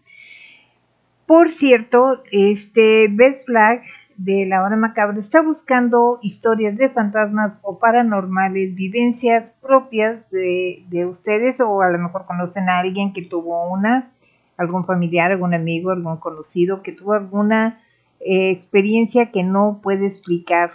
Por 1.28 1.52
cierto, 1.52 2.24
este 2.32 3.10
Best 3.12 3.46
Flag 3.46 3.84
de 4.18 4.48
la 4.48 4.64
hora 4.64 4.76
macabra 4.76 5.20
está 5.20 5.44
buscando 5.44 6.18
historias 6.24 6.76
de 6.78 6.90
fantasmas 6.90 7.60
o 7.62 7.78
paranormales, 7.78 8.74
vivencias 8.74 9.52
propias 9.62 10.28
de, 10.32 10.84
de 10.90 11.06
ustedes 11.06 11.60
o 11.60 11.84
a 11.84 11.92
lo 11.92 12.00
mejor 12.00 12.26
conocen 12.26 12.70
a 12.70 12.80
alguien 12.80 13.14
que 13.14 13.22
tuvo 13.22 13.72
una 13.72 14.10
algún 14.58 14.86
familiar, 14.86 15.32
algún 15.32 15.54
amigo, 15.54 15.92
algún 15.92 16.18
conocido 16.18 16.82
que 16.82 16.92
tuvo 16.92 17.14
alguna 17.14 17.82
eh, 18.20 18.52
experiencia 18.52 19.32
que 19.32 19.44
no 19.44 19.80
puede 19.82 20.06
explicar, 20.06 20.72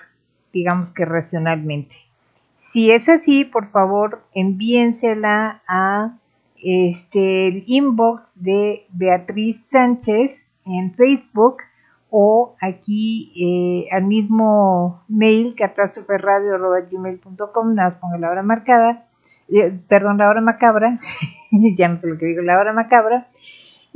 digamos 0.53 0.91
que 0.91 1.05
racionalmente. 1.05 1.95
Si 2.73 2.91
es 2.91 3.09
así, 3.09 3.45
por 3.45 3.71
favor, 3.71 4.23
envíensela 4.35 5.63
a 5.67 6.19
este 6.63 7.49
el 7.49 7.65
inbox 7.67 8.31
de 8.35 8.87
Beatriz 8.91 9.57
Sánchez 9.71 10.33
en 10.65 10.95
Facebook 10.95 11.59
o 12.11 12.57
aquí 12.61 13.33
eh, 13.37 13.87
al 13.95 14.05
mismo 14.05 15.05
mail 15.09 15.55
catástroferradio.gmail.com, 15.57 17.75
nada 17.75 17.91
más 17.91 17.99
pongo 17.99 18.17
la 18.17 18.31
hora 18.31 18.43
marcada, 18.43 19.07
eh, 19.49 19.79
perdón, 19.89 20.17
la 20.19 20.29
hora 20.29 20.41
macabra, 20.41 20.99
ya 21.77 21.89
no 21.89 22.01
sé 22.01 22.09
lo 22.09 22.19
que 22.19 22.27
digo, 22.27 22.43
la 22.43 22.59
hora 22.59 22.73
macabra, 22.73 23.29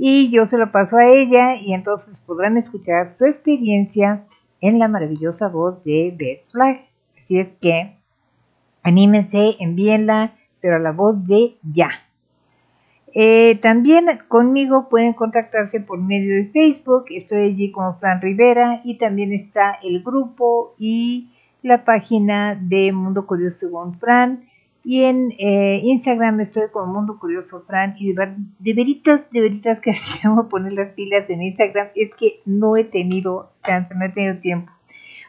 y 0.04 0.30
yo 0.30 0.46
se 0.46 0.58
lo 0.58 0.72
paso 0.72 0.96
a 0.96 1.06
ella 1.06 1.54
y 1.54 1.74
entonces 1.74 2.18
podrán 2.18 2.56
escuchar 2.56 3.14
su 3.16 3.24
experiencia 3.24 4.26
en 4.60 4.80
la 4.80 4.88
maravillosa 4.88 5.46
voz 5.46 5.84
de 5.84 6.12
Beth 6.18 6.44
Flag. 6.50 6.88
Así 7.16 7.38
es 7.38 7.50
que 7.60 7.98
anímense, 8.82 9.54
envíenla, 9.60 10.34
pero 10.60 10.74
a 10.74 10.78
la 10.80 10.90
voz 10.90 11.24
de 11.28 11.54
ya. 11.62 11.90
Eh, 13.14 13.60
también 13.62 14.06
conmigo 14.26 14.88
pueden 14.88 15.12
contactarse 15.12 15.78
por 15.80 16.02
medio 16.02 16.34
de 16.34 16.46
Facebook, 16.46 17.04
estoy 17.10 17.42
allí 17.42 17.70
como 17.70 17.94
Fran 18.00 18.20
Rivera 18.20 18.80
y 18.82 18.98
también 18.98 19.32
está 19.32 19.78
el 19.84 20.02
grupo 20.02 20.74
y 20.80 21.30
la 21.62 21.84
página 21.84 22.56
de 22.60 22.90
Mundo 22.90 23.24
Curioso 23.24 23.58
según 23.58 24.00
Fran 24.00 24.48
y 24.84 25.04
en 25.04 25.32
eh, 25.38 25.80
Instagram 25.84 26.40
estoy 26.40 26.68
como 26.72 26.92
Mundo 26.92 27.18
Curioso 27.18 27.62
Fran. 27.66 27.94
Y 27.98 28.12
de, 28.12 28.34
de 28.58 28.74
veritas, 28.74 29.22
de 29.30 29.40
veritas 29.40 29.78
que 29.80 29.92
a 30.24 30.48
poner 30.48 30.72
las 30.72 30.90
pilas 30.90 31.28
en 31.30 31.42
Instagram. 31.42 31.88
Es 31.94 32.12
que 32.14 32.40
no 32.44 32.76
he 32.76 32.84
tenido 32.84 33.52
chance, 33.64 33.94
no 33.94 34.04
he 34.04 34.08
tenido 34.08 34.38
tiempo. 34.38 34.72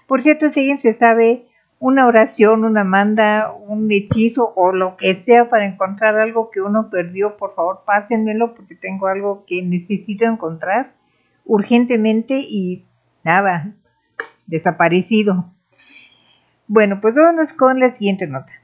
Por 0.07 0.21
cierto, 0.21 0.49
si 0.51 0.61
alguien 0.61 0.79
se 0.79 0.95
sabe 0.95 1.45
una 1.79 2.07
oración, 2.07 2.63
una 2.63 2.83
manda, 2.83 3.51
un 3.51 3.91
hechizo 3.91 4.53
o 4.55 4.73
lo 4.73 4.95
que 4.95 5.15
sea 5.25 5.49
para 5.49 5.65
encontrar 5.65 6.17
algo 6.17 6.49
que 6.49 6.61
uno 6.61 6.89
perdió, 6.89 7.35
por 7.35 7.55
favor 7.55 7.83
pásenmelo 7.85 8.55
porque 8.55 8.75
tengo 8.75 9.07
algo 9.07 9.43
que 9.45 9.61
necesito 9.61 10.23
encontrar 10.23 10.93
urgentemente 11.45 12.39
y 12.39 12.85
nada, 13.23 13.73
desaparecido. 14.47 15.51
Bueno, 16.67 17.01
pues 17.01 17.15
vamos 17.15 17.51
con 17.51 17.79
la 17.79 17.91
siguiente 17.91 18.27
nota. 18.27 18.62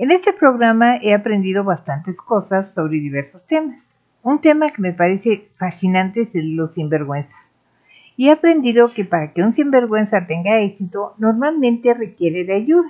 En 0.00 0.10
este 0.10 0.32
programa 0.32 0.96
he 0.96 1.12
aprendido 1.12 1.62
bastantes 1.62 2.16
cosas 2.16 2.72
sobre 2.74 3.00
diversos 3.00 3.46
temas. 3.46 3.82
Un 4.22 4.40
tema 4.40 4.70
que 4.70 4.80
me 4.80 4.94
parece 4.94 5.50
fascinante 5.58 6.22
es 6.22 6.34
el 6.34 6.56
los 6.56 6.72
sinvergüenzas. 6.72 7.36
Y 8.16 8.28
he 8.28 8.32
aprendido 8.32 8.94
que 8.94 9.04
para 9.04 9.34
que 9.34 9.42
un 9.42 9.52
sinvergüenza 9.52 10.26
tenga 10.26 10.58
éxito, 10.60 11.12
normalmente 11.18 11.92
requiere 11.92 12.46
de 12.46 12.54
ayuda. 12.54 12.88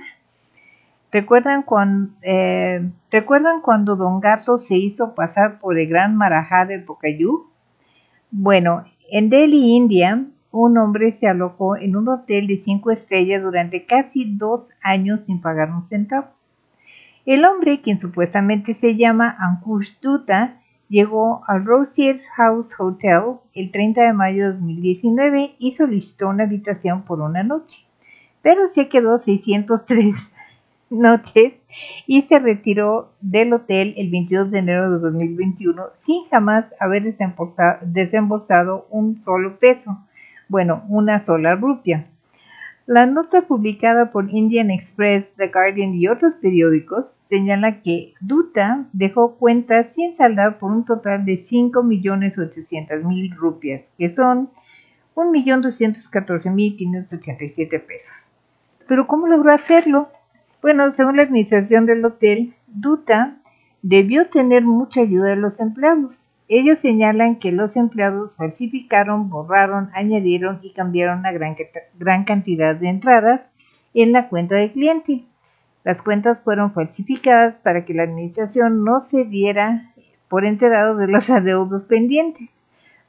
¿Recuerdan 1.11 1.65
cuando, 1.65 2.13
eh, 2.23 2.89
¿Recuerdan 3.11 3.61
cuando 3.61 3.97
Don 3.97 4.21
Gato 4.21 4.59
se 4.59 4.77
hizo 4.77 5.17
pasar 5.17 5.59
por 5.59 5.81
el 5.81 5.89
gran 5.89 6.17
marajá 6.17 6.65
de 6.65 6.79
Pocayú? 6.79 7.49
Bueno, 8.31 8.85
en 9.11 9.31
Delhi, 9.31 9.75
India, 9.75 10.27
un 10.53 10.79
hombre 10.79 11.17
se 11.19 11.27
alojó 11.27 11.77
en 11.77 11.97
un 11.97 12.09
hotel 12.09 12.47
de 12.47 12.63
cinco 12.65 12.93
estrellas 12.93 13.43
durante 13.43 13.85
casi 13.85 14.37
dos 14.37 14.69
años 14.81 15.19
sin 15.27 15.41
pagar 15.41 15.73
un 15.73 15.89
centavo. 15.89 16.29
El 17.27 17.45
hombre, 17.45 17.81
quien 17.81 18.01
supuestamente 18.01 18.75
se 18.81 18.97
llama 18.97 19.37
Ankush 19.39 19.91
Dutta, 20.01 20.61
llegó 20.89 21.43
al 21.47 21.64
Rosier 21.64 22.21
House 22.37 22.75
Hotel 22.79 23.39
el 23.55 23.71
30 23.71 24.03
de 24.03 24.12
mayo 24.12 24.45
de 24.47 24.53
2019 24.55 25.55
y 25.59 25.73
solicitó 25.73 26.29
una 26.29 26.45
habitación 26.45 27.03
por 27.03 27.21
una 27.21 27.43
noche, 27.43 27.77
pero 28.43 28.68
se 28.75 28.89
quedó 28.89 29.18
603 29.18 30.16
noches 30.91 31.53
y 32.07 32.23
se 32.23 32.39
retiró 32.39 33.12
del 33.21 33.53
hotel 33.53 33.95
el 33.97 34.11
22 34.11 34.51
de 34.51 34.59
enero 34.59 34.91
de 34.91 34.99
2021 34.99 35.83
sin 36.05 36.25
jamás 36.25 36.64
haber 36.81 37.14
desembolsado 37.83 38.87
un 38.91 39.23
solo 39.23 39.59
peso, 39.59 39.99
bueno, 40.49 40.85
una 40.89 41.25
sola 41.25 41.55
rupia. 41.55 42.10
La 42.87 43.05
nota 43.07 43.43
publicada 43.43 44.11
por 44.11 44.31
Indian 44.31 44.70
Express, 44.70 45.26
The 45.37 45.49
Guardian 45.49 45.95
y 45.95 46.09
otros 46.09 46.37
periódicos 46.37 47.05
señala 47.28 47.83
que 47.83 48.14
Dutta 48.20 48.87
dejó 48.93 49.37
cuentas 49.37 49.89
sin 49.95 50.16
saldar 50.16 50.59
por 50.59 50.72
un 50.72 50.85
total 50.85 51.24
de 51.24 51.45
5.800.000 51.45 53.37
rupias, 53.37 53.83
que 53.97 54.12
son 54.14 54.51
1.214.587 55.14 57.68
pesos. 57.68 58.11
Pero 58.89 59.07
¿cómo 59.07 59.28
logró 59.28 59.53
hacerlo? 59.53 60.09
Bueno, 60.61 60.93
según 60.95 61.16
la 61.16 61.22
administración 61.22 61.87
del 61.87 62.05
hotel, 62.05 62.55
Dutta 62.66 63.37
debió 63.83 64.28
tener 64.28 64.64
mucha 64.64 65.03
ayuda 65.03 65.28
de 65.31 65.37
los 65.37 65.61
empleados. 65.61 66.24
Ellos 66.53 66.81
señalan 66.81 67.37
que 67.37 67.53
los 67.53 67.77
empleados 67.77 68.37
falsificaron, 68.37 69.31
borraron, 69.31 69.91
añadieron 69.95 70.59
y 70.63 70.73
cambiaron 70.73 71.21
una 71.21 71.33
gran, 71.33 72.25
cantidad 72.25 72.77
de 72.77 72.89
entradas 72.89 73.41
en 73.95 74.13
la 74.13 74.29
cuenta 74.29 74.57
de 74.57 74.73
cliente 74.73 75.25
las 75.83 76.03
cuentas 76.03 76.43
fueron 76.43 76.73
falsificadas 76.73 77.55
para 77.63 77.85
que 77.85 77.95
la 77.95 78.03
administración 78.03 78.85
no 78.85 79.01
se 79.01 79.25
diera 79.25 79.93
por 80.29 80.45
enterado 80.45 80.97
de 80.97 81.09
los 81.09 81.29
adeudos 81.31 81.85
pendientes, 81.85 82.49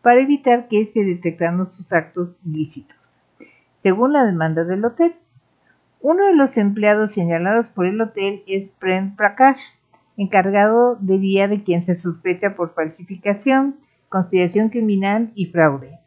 para 0.01 0.21
evitar 0.21 0.67
que 0.67 0.89
se 0.93 1.03
detectaran 1.03 1.67
sus 1.67 1.91
actos 1.91 2.29
ilícitos. 2.45 2.97
Según 3.83 4.13
la 4.13 4.25
demanda 4.25 4.63
del 4.63 4.85
hotel, 4.85 5.15
uno 5.99 6.25
de 6.25 6.33
los 6.33 6.57
empleados 6.57 7.11
señalados 7.11 7.69
por 7.69 7.85
el 7.85 8.01
hotel 8.01 8.41
es 8.47 8.69
Prem 8.79 9.15
Prakash, 9.15 9.61
encargado 10.17 10.95
de 10.99 11.19
día 11.19 11.47
de 11.47 11.63
quien 11.63 11.85
se 11.85 11.99
sospecha 11.99 12.55
por 12.55 12.73
falsificación, 12.73 13.77
conspiración 14.09 14.69
criminal 14.69 15.31
y 15.35 15.47
fraude. 15.47 15.99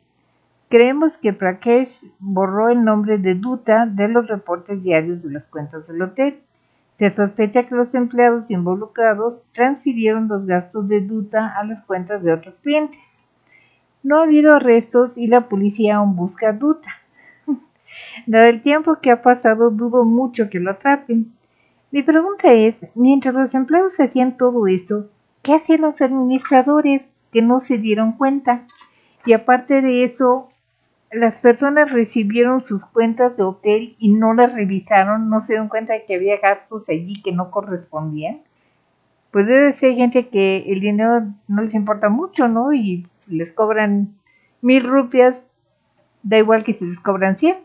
Creemos 0.69 1.17
que 1.19 1.33
Prakash 1.33 2.05
borró 2.19 2.69
el 2.69 2.85
nombre 2.85 3.19
de 3.19 3.35
Duta 3.35 3.87
de 3.87 4.09
los 4.09 4.27
reportes 4.27 4.83
diarios 4.83 5.23
de 5.23 5.31
las 5.31 5.45
cuentas 5.45 5.87
del 5.87 6.03
hotel 6.03 6.41
se 6.99 7.11
sospecha 7.11 7.67
que 7.67 7.75
los 7.75 7.93
empleados 7.95 8.51
involucrados 8.51 9.39
transfirieron 9.53 10.29
los 10.29 10.47
gastos 10.47 10.89
de 10.89 11.01
Duta 11.01 11.53
a 11.57 11.65
las 11.65 11.85
cuentas 11.85 12.23
de 12.23 12.33
otros 12.33 12.55
clientes. 12.63 13.01
No 14.03 14.19
ha 14.19 14.23
habido 14.25 14.55
arrestos 14.55 15.17
y 15.17 15.27
la 15.27 15.49
policía 15.49 15.97
aún 15.97 16.15
busca 16.15 16.51
a 16.51 16.53
Duta. 16.53 16.91
Dado 18.27 18.47
el 18.47 18.63
tiempo 18.63 18.99
que 19.01 19.11
ha 19.11 19.23
pasado, 19.23 19.71
dudo 19.71 20.05
mucho 20.05 20.49
que 20.49 20.61
lo 20.61 20.71
atrapen. 20.71 21.34
Mi 21.95 22.03
pregunta 22.03 22.53
es, 22.53 22.75
mientras 22.97 23.33
los 23.35 23.55
empleados 23.55 24.01
hacían 24.01 24.37
todo 24.37 24.67
esto, 24.67 25.11
¿qué 25.43 25.55
hacían 25.55 25.83
los 25.83 26.01
administradores 26.01 27.03
que 27.31 27.41
no 27.41 27.61
se 27.61 27.79
dieron 27.79 28.15
cuenta? 28.15 28.67
Y 29.25 29.33
aparte 29.33 29.81
de 29.81 30.03
eso, 30.03 30.49
las 31.13 31.39
personas 31.39 31.93
recibieron 31.93 32.63
sus 32.63 32.85
cuentas 32.85 33.37
de 33.37 33.45
hotel 33.45 33.95
y 34.01 34.09
no 34.09 34.35
las 34.35 34.53
revisaron, 34.53 35.31
no 35.31 35.43
se 35.43 35.53
dieron 35.53 35.69
cuenta 35.69 35.93
de 35.93 36.05
que 36.05 36.17
había 36.17 36.41
gastos 36.41 36.83
allí 36.89 37.23
que 37.23 37.31
no 37.31 37.53
correspondían. 37.53 38.43
Pues 39.31 39.47
debe 39.47 39.73
ser 39.75 39.95
gente 39.95 40.31
que 40.31 40.65
el 40.67 40.81
dinero 40.81 41.29
no 41.47 41.63
les 41.63 41.75
importa 41.75 42.09
mucho, 42.09 42.49
¿no? 42.49 42.73
Y 42.73 43.07
les 43.29 43.53
cobran 43.53 44.17
mil 44.63 44.83
rupias, 44.83 45.45
da 46.25 46.39
igual 46.39 46.65
que 46.65 46.75
si 46.75 46.87
les 46.87 46.99
cobran 46.99 47.37
cien. 47.37 47.59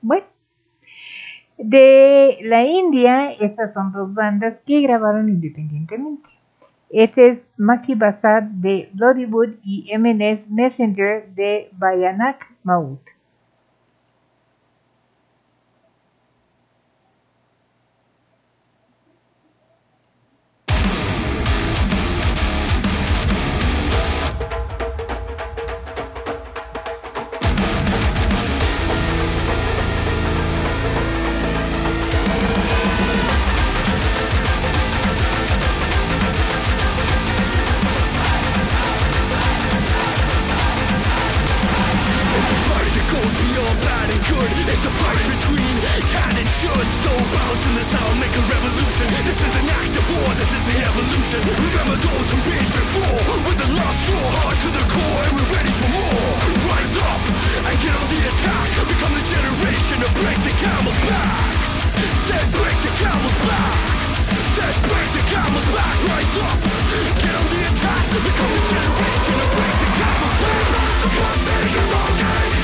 Bueno, 0.00 0.26
de 1.58 2.38
la 2.42 2.64
India, 2.64 3.30
estas 3.32 3.74
son 3.74 3.92
dos 3.92 4.14
bandas 4.14 4.58
que 4.64 4.80
grabaron 4.80 5.28
independientemente. 5.28 6.28
Este 6.90 7.28
es 7.28 7.38
Maki 7.56 7.94
Basad 7.94 8.44
de 8.44 8.88
Bloodywood 8.94 9.56
y 9.62 9.90
MNS 9.98 10.48
Messenger 10.48 11.28
de 11.34 11.68
Bayanak 11.72 12.46
Maut. 12.62 13.00
good. 44.28 44.50
It's 44.68 44.84
a 44.84 44.92
fight 44.92 45.24
between 45.32 45.74
can 46.08 46.32
and 46.36 46.48
should. 46.60 46.88
So 47.04 47.12
bounce 47.12 47.64
in 47.68 47.74
the 47.76 47.86
sound, 47.92 48.16
make 48.20 48.32
a 48.32 48.44
revolution. 48.48 49.06
This 49.24 49.40
is 49.40 49.54
an 49.60 49.68
act 49.68 49.94
of 49.96 50.04
war, 50.08 50.30
this 50.36 50.50
is 50.52 50.62
the 50.68 50.76
evolution. 50.84 51.40
Remember 51.44 51.96
those 52.00 52.28
who've 52.32 52.46
been 52.48 52.68
before 52.72 53.20
With 53.44 53.58
the 53.58 53.70
last 53.76 54.00
draw. 54.08 54.26
hard 54.40 54.56
to 54.64 54.68
the 54.72 54.84
core 54.88 55.20
And 55.26 55.32
we're 55.36 55.50
ready 55.52 55.72
for 55.80 55.90
more. 55.90 56.32
Rise 56.68 56.96
up 56.96 57.20
and 57.68 57.76
get 57.80 57.92
on 57.92 58.08
the 58.08 58.20
attack. 58.32 58.68
Become 58.88 59.12
the 59.16 59.24
generation 59.28 59.96
to 60.00 60.08
break 60.20 60.38
the 60.44 60.54
camel's 60.56 61.00
back. 61.08 61.58
Said 62.28 62.46
break 62.56 62.78
the 62.84 62.92
camel's 63.00 63.40
back. 63.44 63.76
Said 64.56 64.76
break 64.88 65.08
the 65.16 65.24
camel's 65.28 65.68
back. 65.76 65.96
Rise 66.08 66.36
up, 66.48 66.58
get 67.20 67.34
on 67.36 67.46
the 67.52 67.60
attack. 67.68 68.04
Become 68.12 68.52
the 68.56 68.62
generation 68.72 69.34
to 69.40 69.46
break 69.56 69.74
the 69.82 69.90
camel's 69.98 70.36
back. 70.42 70.64
That's 70.72 70.96
the 71.02 71.10
one 71.16 71.40
thing 71.46 71.66
you're 71.74 72.57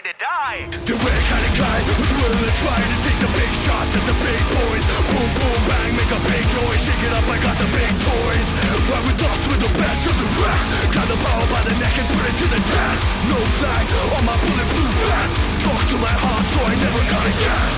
to 0.00 0.16
die. 0.16 0.64
The 0.88 0.96
red 0.96 1.22
kind 1.28 1.44
of 1.44 1.52
guy 1.60 1.78
who's 1.84 2.12
willing 2.16 2.40
to 2.40 2.54
try 2.64 2.72
to 2.72 2.96
take 3.04 3.20
the 3.20 3.28
big 3.36 3.52
shots 3.68 3.92
at 3.92 4.04
the 4.08 4.16
big 4.24 4.40
boys. 4.48 4.84
Boom, 5.12 5.28
boom, 5.36 5.60
bang, 5.68 5.92
make 5.92 6.08
a 6.08 6.22
big 6.24 6.40
noise. 6.56 6.80
Shake 6.80 7.04
it 7.04 7.12
up, 7.12 7.28
I 7.28 7.36
got 7.36 7.52
the 7.60 7.68
big 7.68 7.92
toys. 8.00 8.48
Why 8.88 8.96
with 9.04 9.20
us, 9.20 9.40
we're 9.44 9.60
the 9.60 9.68
best 9.76 10.00
of 10.08 10.16
the 10.16 10.28
rest. 10.40 10.64
Grab 10.96 11.04
the 11.04 11.20
power 11.20 11.44
by 11.52 11.60
the 11.68 11.76
neck 11.76 11.92
and 12.00 12.08
put 12.16 12.24
it 12.24 12.32
to 12.32 12.46
the 12.48 12.62
test. 12.64 13.02
No 13.28 13.36
flag 13.60 13.84
on 14.16 14.24
my 14.24 14.36
bulletproof 14.40 14.94
vest. 15.04 15.36
Talk 15.68 15.82
to 15.92 15.96
my 16.00 16.14
heart 16.16 16.44
so 16.48 16.58
I 16.64 16.74
never 16.80 17.02
got 17.12 17.20
a 17.20 17.34
guess. 17.36 17.76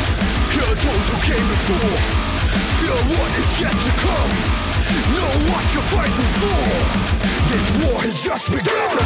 Here 0.55 0.75
those 0.79 1.07
who 1.11 1.19
came 1.27 1.47
before. 1.59 1.99
Feel 2.79 3.03
what 3.19 3.31
is 3.35 3.51
yet 3.59 3.75
to 3.75 3.93
come. 3.99 4.33
Know 5.11 5.33
what 5.51 5.65
you're 5.75 5.91
fighting 5.91 6.31
for. 6.39 6.63
This 7.51 7.67
war 7.83 7.99
has 8.07 8.15
just 8.23 8.47
begun. 8.47 9.03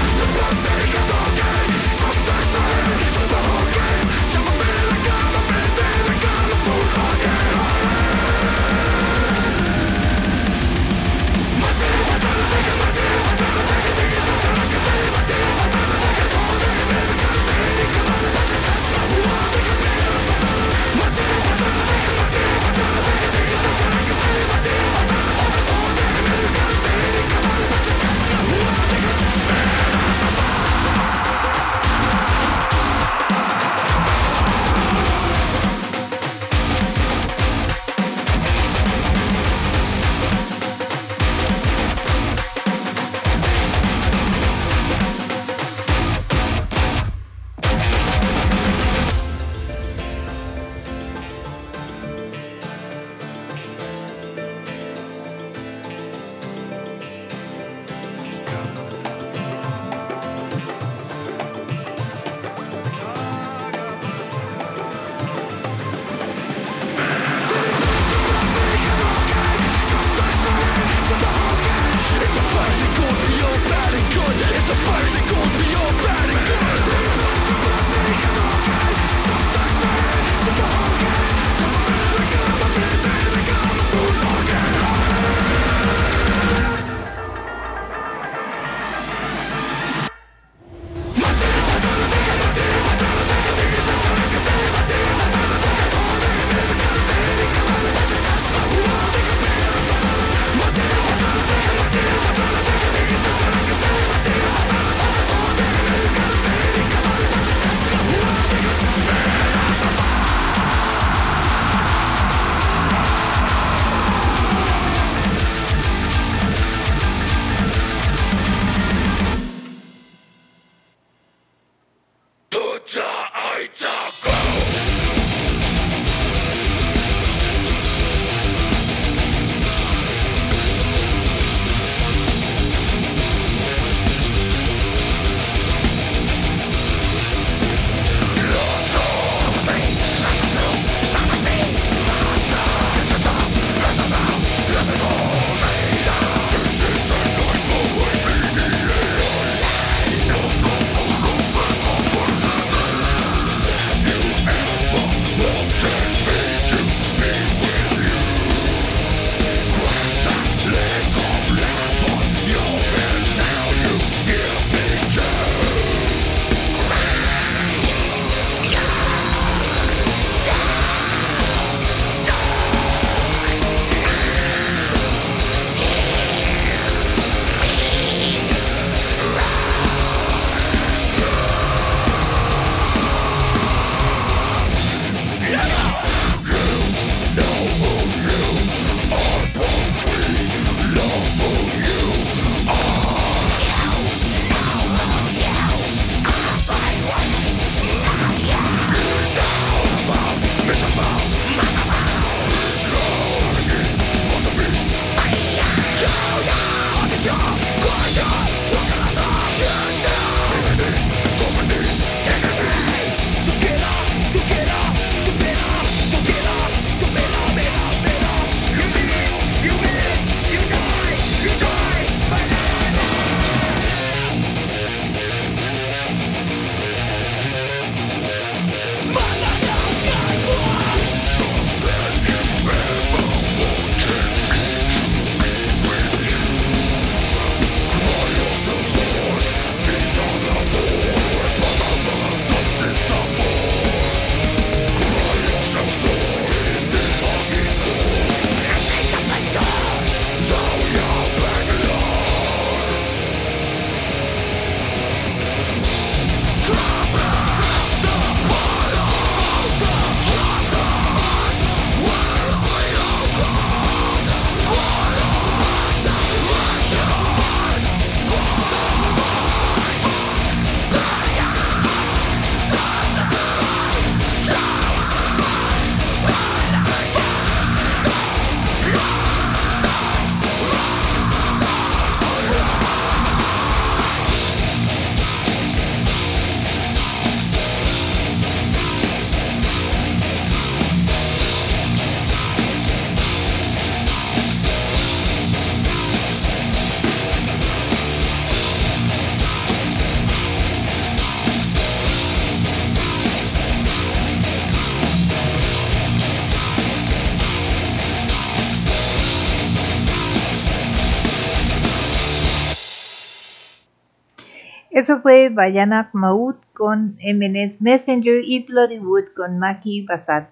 Eso 315.06 315.20
fue 315.20 315.50
Bayanak 315.50 316.12
Maut 316.14 316.56
con 316.74 317.16
MNS 317.22 317.80
Messenger 317.80 318.42
y 318.44 318.64
Bloody 318.64 318.98
Wood 318.98 319.26
con 319.36 319.56
Maki 319.60 320.04
Basad. 320.04 320.48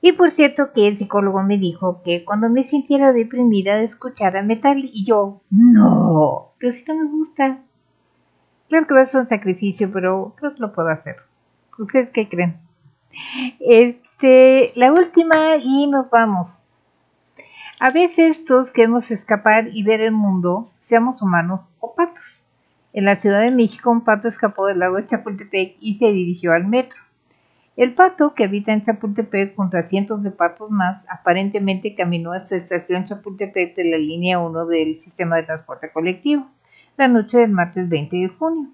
Y 0.00 0.12
por 0.12 0.30
cierto 0.30 0.72
que 0.72 0.88
el 0.88 0.96
psicólogo 0.96 1.42
me 1.42 1.58
dijo 1.58 2.00
que 2.02 2.24
cuando 2.24 2.48
me 2.48 2.64
sintiera 2.64 3.12
deprimida 3.12 3.78
escuchara 3.82 4.42
metal 4.42 4.88
y 4.90 5.04
yo, 5.04 5.42
no, 5.50 6.52
pero 6.58 6.72
si 6.72 6.82
no 6.86 6.94
me 6.94 7.10
gusta. 7.10 7.58
Claro 8.70 8.86
que 8.86 8.94
va 8.94 9.02
a 9.02 9.06
ser 9.06 9.20
un 9.20 9.28
sacrificio, 9.28 9.90
pero 9.92 10.34
creo 10.38 10.54
lo 10.56 10.72
puedo 10.72 10.88
hacer. 10.88 11.16
¿Ustedes 11.78 12.08
qué 12.14 12.30
creen? 12.30 12.56
Este, 13.60 14.72
la 14.74 14.90
última 14.90 15.56
y 15.62 15.86
nos 15.86 16.08
vamos. 16.08 16.48
A 17.78 17.90
veces 17.90 18.42
todos 18.46 18.70
queremos 18.70 19.10
escapar 19.10 19.68
y 19.70 19.82
ver 19.82 20.00
el 20.00 20.12
mundo, 20.12 20.70
seamos 20.88 21.20
humanos 21.20 21.60
o 21.78 21.94
patos. 21.94 22.39
En 22.92 23.04
la 23.04 23.16
Ciudad 23.16 23.42
de 23.42 23.52
México 23.52 23.90
un 23.90 24.02
pato 24.02 24.26
escapó 24.26 24.66
del 24.66 24.80
lago 24.80 24.96
de 24.96 25.06
Chapultepec 25.06 25.76
y 25.80 25.98
se 25.98 26.12
dirigió 26.12 26.52
al 26.52 26.66
metro. 26.66 26.98
El 27.76 27.94
pato, 27.94 28.34
que 28.34 28.44
habita 28.44 28.72
en 28.72 28.82
Chapultepec 28.82 29.54
junto 29.54 29.76
a 29.76 29.84
cientos 29.84 30.24
de 30.24 30.32
patos 30.32 30.70
más, 30.70 31.04
aparentemente 31.08 31.94
caminó 31.94 32.32
hasta 32.32 32.56
la 32.56 32.62
estación 32.62 33.04
Chapultepec 33.04 33.76
de 33.76 33.84
la 33.84 33.96
línea 33.96 34.40
1 34.40 34.66
del 34.66 35.00
sistema 35.04 35.36
de 35.36 35.44
transporte 35.44 35.92
colectivo, 35.92 36.50
la 36.96 37.06
noche 37.06 37.38
del 37.38 37.52
martes 37.52 37.88
20 37.88 38.16
de 38.16 38.28
junio. 38.28 38.70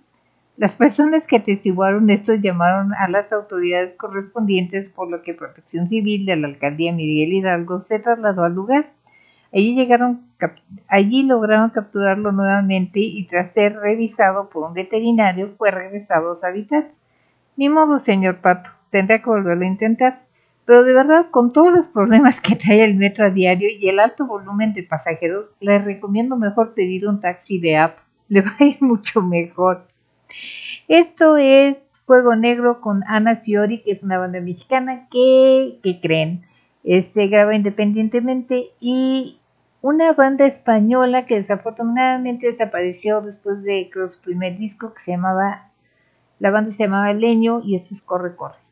Las 0.57 0.75
personas 0.75 1.27
que 1.27 1.37
atestiguaron 1.37 2.09
esto 2.09 2.35
llamaron 2.35 2.95
a 2.95 3.09
las 3.09 3.31
autoridades 3.31 3.95
correspondientes, 3.99 4.89
por 4.89 5.11
lo 5.11 5.23
que 5.23 5.35
Protección 5.35 5.91
Civil 5.91 6.25
de 6.25 6.37
la 6.37 6.49
alcaldía 6.49 6.95
Miguel 6.95 7.35
Hidalgo 7.35 7.83
se 7.83 7.99
trasladó 7.99 8.45
al 8.45 8.55
lugar. 8.55 8.93
Allí, 9.57 9.75
llegaron, 9.75 10.21
allí 10.87 11.23
lograron 11.23 11.71
capturarlo 11.71 12.31
nuevamente 12.31 13.01
y 13.01 13.27
tras 13.27 13.55
ser 13.55 13.77
revisado 13.77 14.51
por 14.51 14.69
un 14.69 14.75
veterinario 14.75 15.55
fue 15.57 15.71
regresado 15.71 16.33
a 16.33 16.37
su 16.37 16.45
hábitat. 16.45 16.89
Ni 17.57 17.71
modo, 17.71 17.99
señor 17.99 18.43
Pato, 18.43 18.69
tendrá 18.91 19.23
que 19.23 19.31
volverlo 19.31 19.65
a 19.65 19.69
intentar. 19.69 20.27
Pero 20.67 20.83
de 20.83 20.93
verdad, 20.93 21.31
con 21.31 21.55
todos 21.55 21.73
los 21.73 21.89
problemas 21.89 22.39
que 22.43 22.57
trae 22.57 22.85
el 22.85 22.97
metro 22.97 23.25
a 23.25 23.31
diario 23.31 23.71
y 23.71 23.89
el 23.89 23.99
alto 23.99 24.27
volumen 24.27 24.75
de 24.75 24.83
pasajeros, 24.83 25.47
les 25.61 25.83
recomiendo 25.83 26.37
mejor 26.37 26.75
pedir 26.75 27.09
un 27.09 27.23
taxi 27.23 27.59
de 27.59 27.79
app. 27.79 28.01
Le 28.29 28.43
va 28.43 28.53
a 28.61 28.65
ir 28.65 28.83
mucho 28.83 29.23
mejor. 29.23 29.87
Esto 30.87 31.39
es 31.39 31.77
Fuego 32.05 32.37
Negro 32.37 32.83
con 32.83 33.05
Ana 33.07 33.37
Fiori, 33.37 33.83
que 33.83 33.93
es 33.93 34.03
una 34.03 34.19
banda 34.19 34.39
mexicana 34.41 35.09
que, 35.11 35.79
creen, 36.03 36.45
este 36.85 37.29
graba 37.29 37.55
independientemente 37.55 38.67
y 38.81 39.39
una 39.87 40.13
banda 40.15 40.47
española 40.47 41.27
que 41.27 41.37
desafortunadamente 41.37 42.51
desapareció 42.51 43.21
después 43.21 43.63
de 43.63 43.89
creo, 43.89 44.11
su 44.11 44.21
primer 44.21 44.59
disco 44.59 44.93
que 44.93 45.01
se 45.01 45.13
llamaba, 45.13 45.71
la 46.41 46.51
banda 46.51 46.73
se 46.73 46.79
llamaba 46.79 47.13
Leño 47.13 47.61
y 47.63 47.77
este 47.77 47.95
es 47.95 48.03
Corre 48.03 48.35
Corre. 48.35 48.66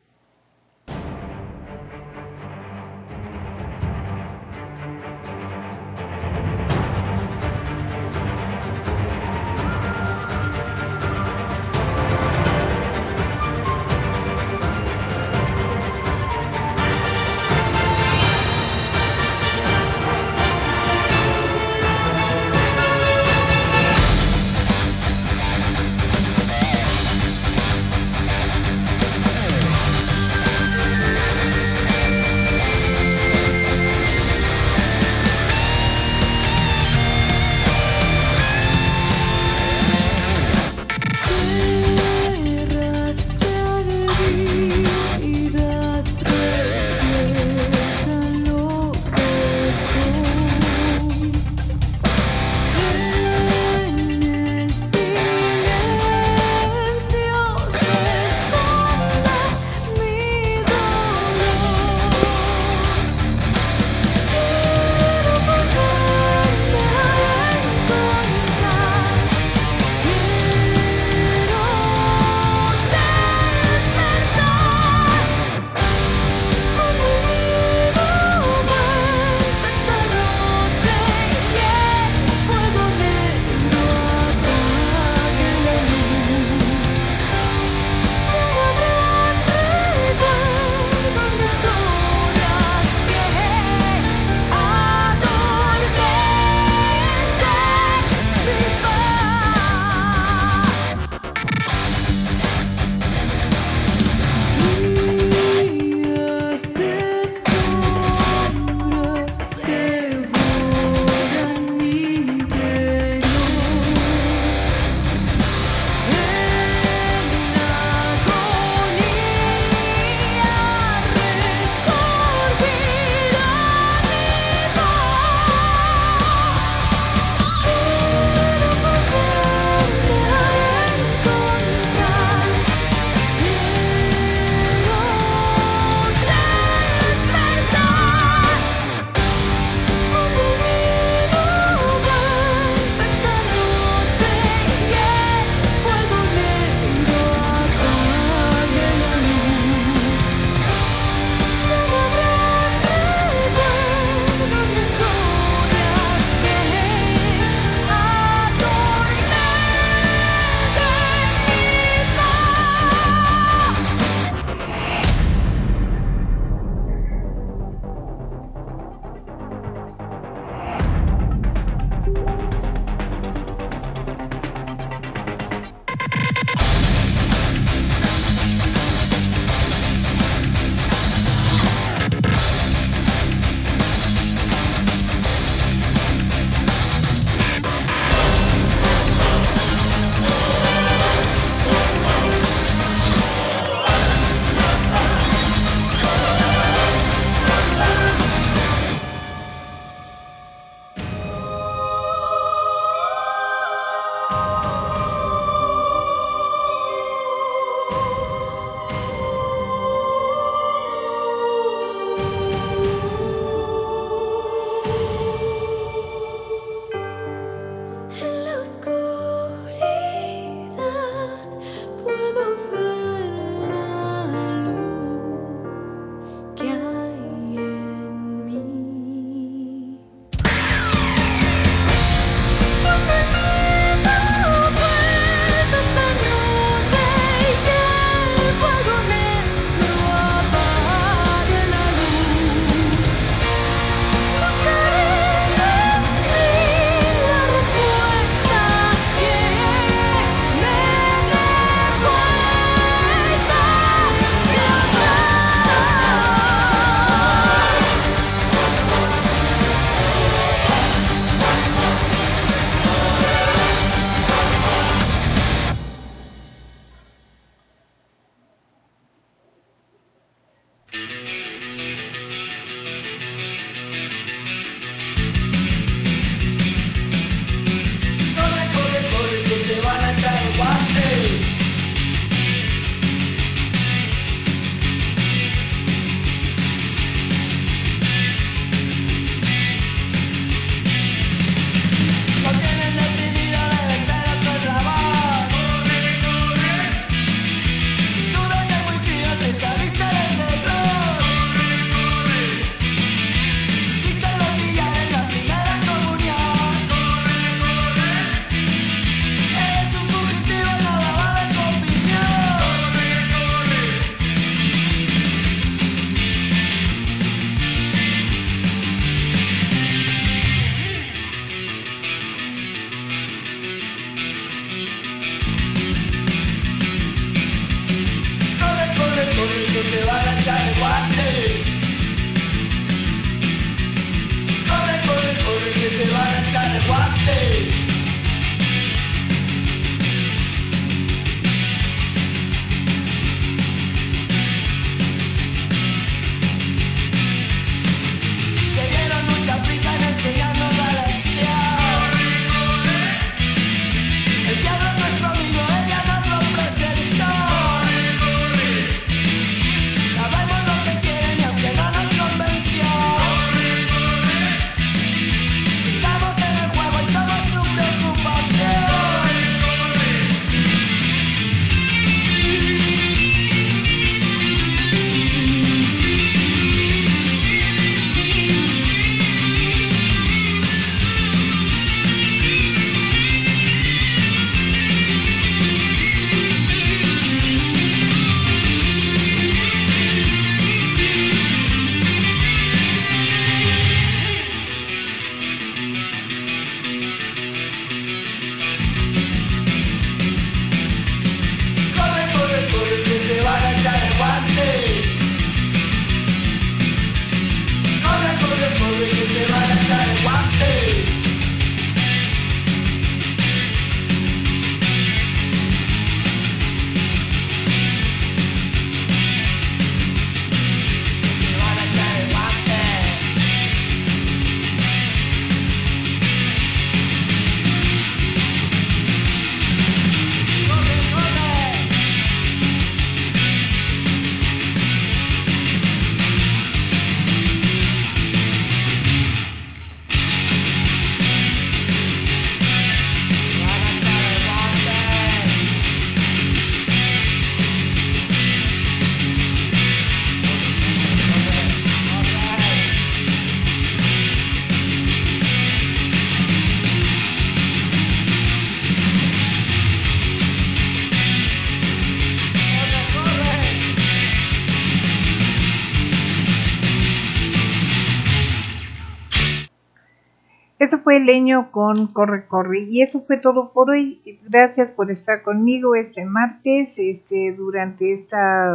Eso 470.85 470.99
fue 470.99 471.19
Leño 471.19 471.71
con 471.71 472.05
Corre 472.05 472.45
Corre. 472.45 472.81
Y 472.81 473.01
eso 473.01 473.23
fue 473.25 473.37
todo 473.37 473.73
por 473.73 473.89
hoy. 473.89 474.21
Gracias 474.43 474.91
por 474.91 475.09
estar 475.09 475.41
conmigo 475.41 475.95
este 475.95 476.25
martes, 476.25 476.93
este, 476.99 477.53
durante 477.53 478.13
esta 478.13 478.71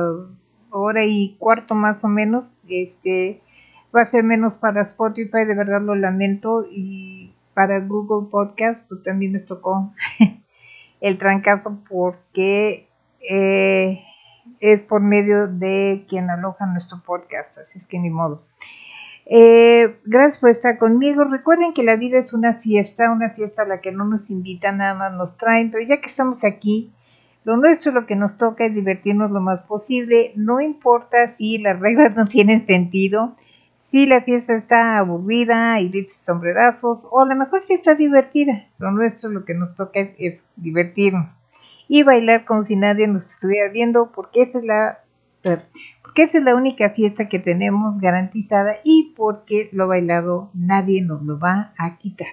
hora 0.71 1.05
y 1.05 1.37
cuarto 1.39 1.77
más 1.77 2.03
o 2.03 2.09
menos. 2.09 2.51
Este 2.69 3.41
va 3.95 4.03
a 4.03 4.07
ser 4.07 4.25
menos 4.25 4.59
para 4.59 4.83
Spotify, 4.83 5.45
de 5.45 5.55
verdad 5.55 5.83
lo 5.83 5.95
lamento. 5.95 6.67
Y 6.69 7.33
para 7.55 7.79
Google 7.79 8.29
Podcast, 8.29 8.85
pues 8.89 9.05
también 9.05 9.35
les 9.35 9.47
tocó 9.47 9.93
el 11.01 11.17
trancazo 11.17 11.79
porque 11.89 12.89
eh, 13.21 14.01
es 14.59 14.83
por 14.83 15.01
medio 15.01 15.47
de 15.47 16.07
quien 16.09 16.29
aloja 16.29 16.67
nuestro 16.67 17.01
podcast, 17.07 17.57
así 17.59 17.79
es 17.79 17.87
que 17.87 18.01
ni 18.01 18.11
modo. 18.11 18.43
Eh, 19.27 19.99
gracias 20.05 20.39
por 20.39 20.51
estar 20.51 20.79
conmigo. 20.79 21.25
Recuerden 21.25 21.73
que 21.73 21.83
la 21.83 21.97
vida 21.97 22.19
es 22.19 22.33
una 22.33 22.55
fiesta, 22.55 23.13
una 23.13 23.31
fiesta 23.31 23.63
a 23.63 23.67
la 23.67 23.81
que 23.81 23.93
no 23.93 24.05
nos 24.05 24.31
invitan, 24.31 24.79
nada 24.79 24.95
más 24.95 25.13
nos 25.13 25.37
traen, 25.37 25.71
pero 25.71 25.87
ya 25.87 26.01
que 26.01 26.09
estamos 26.09 26.43
aquí, 26.45 26.93
lo 27.45 27.57
nuestro, 27.57 27.93
lo 27.93 28.07
que 28.07 28.17
nos 28.17 28.37
toca 28.37 28.67
es 28.67 28.75
divertirnos 28.75 29.31
lo 29.31 29.41
más 29.41 29.63
posible. 29.63 30.33
No 30.37 30.61
importa 30.61 31.35
si 31.37 31.59
las 31.59 31.79
reglas 31.79 32.15
no 32.17 32.27
tienen 32.27 32.67
sentido, 32.67 33.37
si 33.91 34.07
la 34.07 34.23
fiesta 34.23 34.55
está 34.57 34.99
aburrida 34.99 35.81
y 35.81 36.09
sombrerazos, 36.25 37.07
o 37.11 37.21
a 37.21 37.27
lo 37.27 37.37
mejor 37.37 37.61
si 37.61 37.73
está 37.73 37.95
divertida. 37.95 38.67
Lo 38.79 38.91
nuestro, 38.91 39.31
lo 39.31 39.45
que 39.45 39.55
nos 39.55 39.75
toca 39.75 40.01
es, 40.01 40.11
es 40.19 40.41
divertirnos 40.57 41.35
y 41.89 42.05
bailar 42.05 42.45
como 42.45 42.65
si 42.65 42.77
nadie 42.77 43.09
nos 43.09 43.27
estuviera 43.27 43.69
viendo, 43.73 44.13
porque 44.13 44.43
esa 44.43 44.59
es 44.59 44.65
la 44.65 45.01
porque 45.43 46.23
esa 46.25 46.39
es 46.39 46.45
la 46.45 46.55
única 46.55 46.91
fiesta 46.91 47.29
que 47.29 47.39
tenemos 47.39 47.99
garantizada 47.99 48.77
y 48.85 49.15
porque 49.17 49.69
lo 49.73 49.89
bailado 49.89 50.51
nadie 50.55 51.03
nos 51.03 51.23
lo 51.23 51.39
va 51.39 51.73
a 51.79 51.99
quitar. 51.99 52.29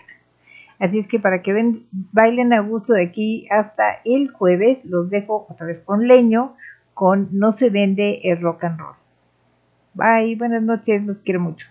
Así 0.79 0.99
es 0.99 1.07
que 1.07 1.19
para 1.19 1.41
que 1.41 1.53
ven, 1.53 1.87
bailen 1.91 2.53
a 2.53 2.59
gusto 2.59 2.93
de 2.93 3.03
aquí 3.03 3.47
hasta 3.49 3.99
el 4.05 4.29
jueves, 4.29 4.79
los 4.83 5.09
dejo 5.09 5.47
otra 5.49 5.65
vez 5.65 5.81
con 5.81 6.07
leño, 6.07 6.55
con 6.93 7.29
No 7.31 7.51
se 7.51 7.69
vende 7.69 8.21
el 8.23 8.41
rock 8.41 8.65
and 8.65 8.79
roll. 8.79 8.95
Bye, 9.93 10.35
buenas 10.35 10.61
noches, 10.61 11.03
los 11.03 11.17
quiero 11.19 11.39
mucho. 11.39 11.65